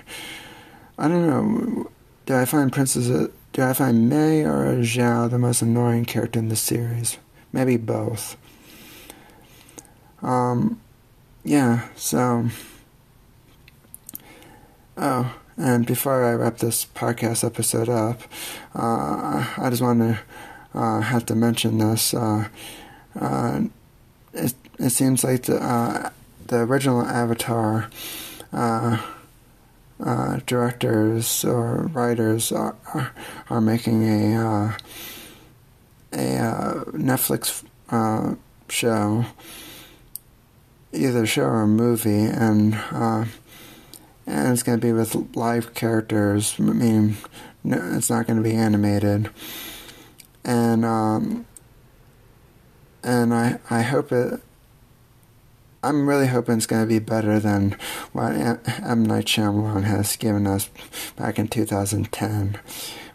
I 0.99 1.09
don't 1.09 1.27
know. 1.27 1.91
Do 2.27 2.35
I 2.35 2.45
find 2.45 2.73
Princess? 2.73 3.07
Do 3.53 3.63
I 3.63 3.73
find 3.73 4.09
Mai 4.09 4.41
or 4.41 4.79
Zhao 4.79 5.31
the 5.31 5.39
most 5.39 5.63
annoying 5.63 6.05
character 6.05 6.39
in 6.39 6.49
the 6.49 6.57
series? 6.57 7.19
Maybe 7.53 7.77
both. 7.77 8.37
Um, 10.23 10.81
yeah. 11.45 11.89
So. 11.97 12.49
Oh, 14.97 15.35
and 15.57 15.87
before 15.87 16.25
I 16.25 16.35
wrap 16.35 16.59
this 16.59 16.85
podcast 16.85 17.45
episode 17.45 17.89
up, 17.89 18.21
uh, 18.75 19.47
I 19.57 19.71
just 19.71 19.83
want 19.83 20.01
to 20.01 20.19
uh, 20.75 21.01
have 21.01 21.27
to 21.27 21.35
mention 21.35 21.79
this. 21.79 22.15
Uh, 22.15 22.49
uh 23.19 23.63
it 24.33 24.55
it 24.79 24.91
seems 24.91 25.25
like 25.25 25.43
the 25.45 25.63
uh, 25.63 26.11
the 26.47 26.59
original 26.59 27.03
Avatar 27.03 27.91
uh, 28.53 28.99
directors 30.47 31.45
or 31.45 31.89
writers 31.93 32.51
are 32.53 32.77
are, 33.49 33.61
making 33.61 34.05
a 34.05 34.77
a 36.13 36.39
uh, 36.39 36.85
Netflix 36.87 37.65
uh, 37.91 38.35
show, 38.69 39.25
either 40.93 41.27
show 41.27 41.45
or 41.45 41.67
movie, 41.67 42.25
and 42.25 42.75
uh, 42.91 43.25
and 44.27 44.53
it's 44.53 44.63
going 44.63 44.79
to 44.79 44.87
be 44.87 44.93
with 44.93 45.37
live 45.37 45.75
characters. 45.75 46.57
I 46.59 46.63
mean, 46.63 47.17
it's 47.65 48.11
not 48.11 48.27
going 48.27 48.37
to 48.37 48.43
be 48.43 48.55
animated, 48.55 49.31
and 50.45 50.85
um, 50.85 51.47
and 53.03 53.35
I 53.35 53.59
I 53.71 53.83
hope 53.83 54.13
it 54.13 54.41
I'm 55.85 56.09
really 56.09 56.29
hoping 56.29 56.59
it's 56.59 56.67
going 56.67 56.83
to 56.83 56.89
be 56.89 57.01
better 57.01 57.41
than 57.41 57.77
what 58.13 58.35
M. 58.35 59.05
Night 59.05 59.25
Shyamalan 59.25 59.83
has 59.83 60.15
given 60.15 60.47
us 60.47 60.71
back 61.17 61.41
in 61.41 61.49
2010, 61.49 62.61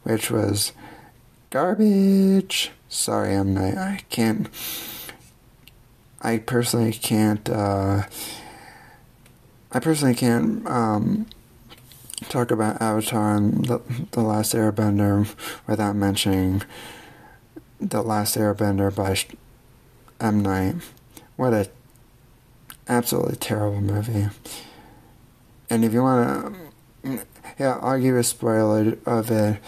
which 0.03 0.29
was 0.29 0.73
garbage. 1.49 2.71
Sorry, 2.89 3.33
M. 3.33 3.53
Night. 3.53 3.77
I 3.77 4.01
can't. 4.09 4.49
I 6.21 6.37
personally 6.37 6.93
can't. 6.93 7.49
Uh, 7.49 8.03
I 9.71 9.79
personally 9.79 10.15
can't 10.15 10.65
um, 10.67 11.27
talk 12.29 12.51
about 12.51 12.81
Avatar 12.81 13.35
and 13.35 13.65
the, 13.65 13.81
the 14.11 14.21
Last 14.21 14.53
Airbender 14.53 15.27
without 15.67 15.95
mentioning 15.95 16.63
the 17.79 18.01
Last 18.01 18.35
Airbender 18.35 18.93
by 18.95 19.17
M. 20.25 20.41
Night. 20.41 20.75
What 21.35 21.53
a 21.53 21.69
absolutely 22.87 23.35
terrible 23.35 23.81
movie. 23.81 24.29
And 25.69 25.83
if 25.83 25.93
you 25.93 26.01
want 26.01 26.55
to, 27.03 27.25
yeah, 27.59 27.77
I'll 27.81 27.99
give 27.99 28.15
a 28.15 28.23
spoiler 28.23 28.97
of 29.05 29.29
it. 29.29 29.59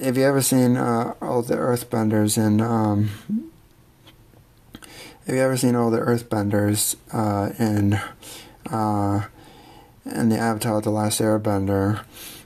Have 0.00 0.16
you 0.16 0.22
ever 0.22 0.40
seen 0.40 0.76
uh, 0.76 1.14
all 1.20 1.42
the 1.42 1.56
Earthbenders 1.56 2.38
in? 2.38 2.60
Um, 2.60 3.10
have 5.26 5.34
you 5.34 5.40
ever 5.40 5.56
seen 5.56 5.74
all 5.74 5.90
the 5.90 5.98
Earthbenders 5.98 6.94
uh, 7.12 7.52
in 7.58 7.94
uh, 8.72 9.26
in 10.04 10.28
the 10.28 10.38
Avatar: 10.38 10.80
The 10.80 10.90
Last 10.90 11.20
Airbender 11.20 12.04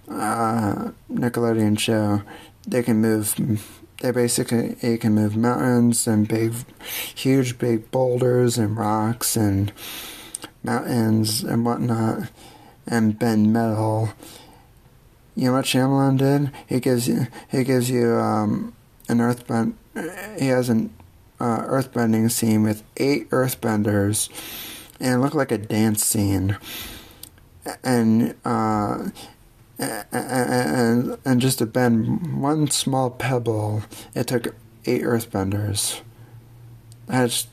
uh, 0.09 0.93
Nickelodeon 1.12 1.79
show? 1.79 2.23
They 2.67 2.83
can 2.83 3.03
move 3.03 3.35
they 4.01 4.12
basically 4.12 4.77
it 4.81 5.03
can 5.03 5.12
move 5.15 5.37
mountains 5.37 6.07
and 6.07 6.27
big, 6.27 6.55
huge 7.15 7.59
big 7.59 7.91
boulders 7.91 8.57
and 8.57 8.79
rocks 8.79 9.37
and 9.37 9.73
mountains 10.65 11.45
and 11.45 11.67
whatnot, 11.67 12.31
and 12.87 13.19
bend 13.19 13.53
metal. 13.53 14.15
You 15.35 15.47
know 15.47 15.53
what 15.55 15.64
Shyamalan 15.64 16.18
did? 16.18 16.51
He 16.66 16.81
gives 16.81 17.09
you 17.09 17.27
he 17.51 17.64
gives 17.64 17.90
you 17.90 18.14
um, 18.14 18.75
an 19.09 19.18
earthbend. 19.18 19.75
He 20.38 20.49
has 20.49 20.68
an 20.68 20.92
uh, 21.40 21.62
earthbending 21.62 22.31
scene 22.31 22.62
with 22.62 22.83
eight 22.99 23.29
earthbenders, 23.31 24.29
and 25.01 25.14
it 25.14 25.18
looked 25.18 25.35
like 25.35 25.51
a 25.51 25.59
dance 25.59 26.05
scene. 26.05 26.57
And 27.83 28.35
uh, 28.45 29.11
and, 29.79 31.18
and 31.25 31.40
just 31.40 31.59
to 31.59 31.66
bend 31.66 32.40
one 32.40 32.71
small 32.71 33.11
pebble, 33.11 33.83
it 34.14 34.27
took 34.27 34.55
eight 34.85 35.03
earthbenders. 35.03 36.01
That's 37.07 37.47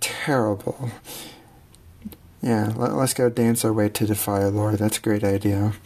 terrible. 0.00 0.90
Yeah, 2.42 2.72
let, 2.74 2.92
us 2.92 3.12
go 3.12 3.28
dance 3.28 3.64
our 3.64 3.72
way 3.72 3.90
to 3.90 4.06
the 4.06 4.14
Fire 4.14 4.50
Lord. 4.50 4.78
That's 4.78 4.96
a 4.96 5.00
great 5.00 5.24
idea. 5.24 5.74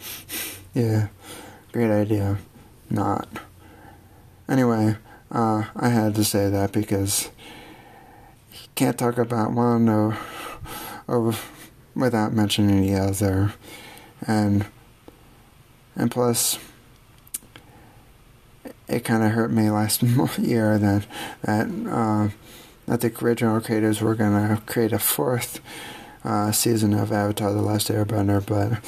yeah, 0.75 1.07
great 1.71 1.89
idea. 1.89 2.37
Not. 2.89 3.27
Anyway, 4.47 4.97
uh, 5.31 5.63
I 5.75 5.89
had 5.89 6.13
to 6.15 6.23
say 6.23 6.49
that 6.49 6.71
because 6.71 7.29
you 8.51 8.67
can't 8.75 8.99
talk 8.99 9.17
about 9.17 9.53
one 9.53 9.89
or 9.89 10.17
without 11.95 12.33
mentioning 12.33 12.81
the 12.81 12.95
other. 12.99 13.53
And 14.27 14.65
and 15.95 16.11
plus, 16.11 16.59
it 18.87 19.05
kind 19.05 19.23
of 19.23 19.31
hurt 19.31 19.51
me 19.51 19.69
last 19.69 20.03
year 20.37 20.77
that 20.77 21.07
that 21.43 21.67
uh, 21.89 22.29
that 22.85 23.01
the 23.01 23.25
original 23.25 23.61
creators 23.61 24.01
were 24.01 24.15
gonna 24.15 24.61
create 24.65 24.91
a 24.91 24.99
fourth 24.99 25.61
uh, 26.25 26.51
season 26.51 26.93
of 26.93 27.13
Avatar: 27.13 27.53
The 27.53 27.61
Last 27.61 27.87
Airbender, 27.87 28.45
but 28.45 28.83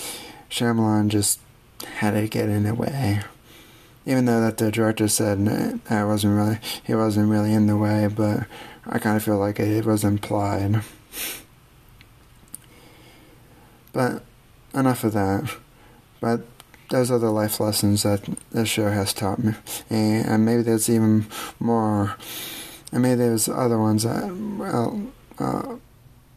Shyamalan 0.49 1.07
just 1.07 1.39
had 1.85 2.11
to 2.11 2.27
get 2.27 2.49
in 2.49 2.63
the 2.63 2.73
way. 2.73 3.21
Even 4.05 4.25
though 4.25 4.41
that 4.41 4.57
the 4.57 4.71
director 4.71 5.07
said 5.07 5.45
that 5.45 6.03
wasn't 6.05 6.37
really 6.37 6.59
he 6.83 6.95
wasn't 6.95 7.29
really 7.29 7.53
in 7.53 7.67
the 7.67 7.77
way, 7.77 8.07
but 8.07 8.45
I 8.85 8.99
kind 8.99 9.17
of 9.17 9.23
feel 9.23 9.37
like 9.37 9.59
it, 9.59 9.67
it 9.67 9.85
was 9.85 10.03
implied. 10.03 10.81
But 13.91 14.23
enough 14.73 15.03
of 15.03 15.13
that. 15.13 15.55
But 16.21 16.41
those 16.89 17.11
are 17.11 17.19
the 17.19 17.31
life 17.31 17.59
lessons 17.59 18.03
that 18.03 18.23
this 18.51 18.69
show 18.69 18.89
has 18.89 19.13
taught 19.13 19.43
me, 19.43 19.53
and 19.89 20.45
maybe 20.45 20.61
there's 20.61 20.89
even 20.89 21.27
more. 21.59 22.15
And 22.91 23.01
maybe 23.01 23.15
there's 23.15 23.49
other 23.49 23.77
ones 23.77 24.03
that, 24.03 24.33
well, 24.57 25.11
uh, 25.39 25.75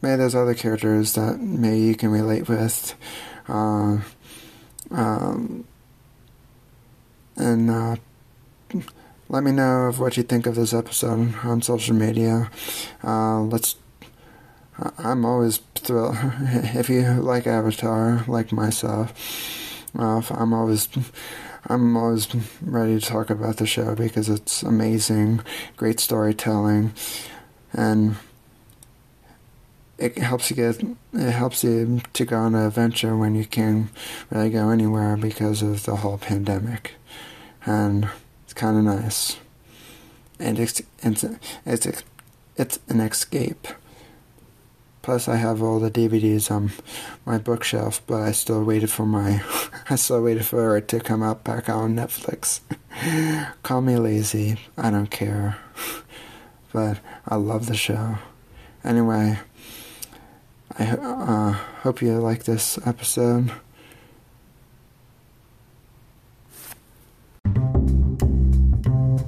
maybe 0.02 0.16
there's 0.16 0.34
other 0.34 0.54
characters 0.54 1.14
that 1.14 1.38
maybe 1.38 1.78
you 1.78 1.94
can 1.94 2.10
relate 2.10 2.48
with. 2.48 2.94
Uh, 3.46 3.98
um, 4.90 5.64
and 7.36 7.70
uh, 7.70 7.96
let 9.28 9.42
me 9.42 9.52
know 9.52 9.86
of 9.86 10.00
what 10.00 10.16
you 10.16 10.22
think 10.22 10.46
of 10.46 10.54
this 10.54 10.74
episode 10.74 11.34
on 11.44 11.62
social 11.62 11.94
media. 11.94 12.50
Uh, 13.02 13.40
let's. 13.40 13.76
I'm 14.98 15.26
always 15.26 15.58
thrilled 15.74 16.16
if 16.74 16.88
you 16.88 17.02
like 17.02 17.46
Avatar, 17.46 18.24
like 18.26 18.50
myself. 18.50 19.12
Uh, 19.98 20.22
I'm 20.30 20.52
always 20.54 20.88
I'm 21.66 21.96
always 21.96 22.28
ready 22.62 22.98
to 22.98 23.06
talk 23.06 23.30
about 23.30 23.58
the 23.58 23.66
show 23.66 23.94
because 23.94 24.28
it's 24.28 24.62
amazing, 24.62 25.40
great 25.76 26.00
storytelling, 26.00 26.92
and 27.72 28.16
it 30.00 30.18
helps 30.18 30.50
you 30.50 30.56
get 30.56 30.82
it 31.12 31.30
helps 31.30 31.62
you 31.62 32.00
to 32.14 32.24
go 32.24 32.36
on 32.38 32.54
an 32.54 32.66
adventure 32.66 33.16
when 33.16 33.34
you 33.34 33.44
can't 33.44 33.88
really 34.30 34.50
go 34.50 34.70
anywhere 34.70 35.16
because 35.16 35.62
of 35.62 35.84
the 35.84 35.96
whole 35.96 36.18
pandemic, 36.18 36.94
and 37.66 38.08
it's 38.44 38.54
kind 38.54 38.78
of 38.78 38.84
nice, 38.84 39.36
and 40.38 40.58
it's 40.58 40.82
it's 41.02 41.24
it's 41.66 42.02
it's 42.56 42.78
an 42.88 43.00
escape. 43.00 43.68
Plus, 45.02 45.28
I 45.28 45.36
have 45.36 45.62
all 45.62 45.80
the 45.80 45.90
DVDs 45.90 46.50
on 46.50 46.72
my 47.24 47.38
bookshelf, 47.38 48.02
but 48.06 48.20
I 48.20 48.32
still 48.32 48.62
waited 48.62 48.90
for 48.90 49.06
my, 49.06 49.42
I 49.90 49.96
still 49.96 50.22
waited 50.22 50.44
for 50.44 50.76
it 50.76 50.88
to 50.88 51.00
come 51.00 51.22
out 51.22 51.42
back 51.42 51.70
on 51.70 51.96
Netflix. 51.96 52.60
Call 53.62 53.80
me 53.80 53.96
lazy, 53.96 54.58
I 54.76 54.90
don't 54.90 55.10
care, 55.10 55.56
but 56.72 56.98
I 57.26 57.36
love 57.36 57.66
the 57.66 57.74
show. 57.74 58.18
Anyway, 58.84 59.38
I 60.80 60.92
uh, 60.92 61.52
hope 61.82 62.00
you 62.00 62.18
like 62.20 62.44
this 62.44 62.78
episode. 62.86 63.52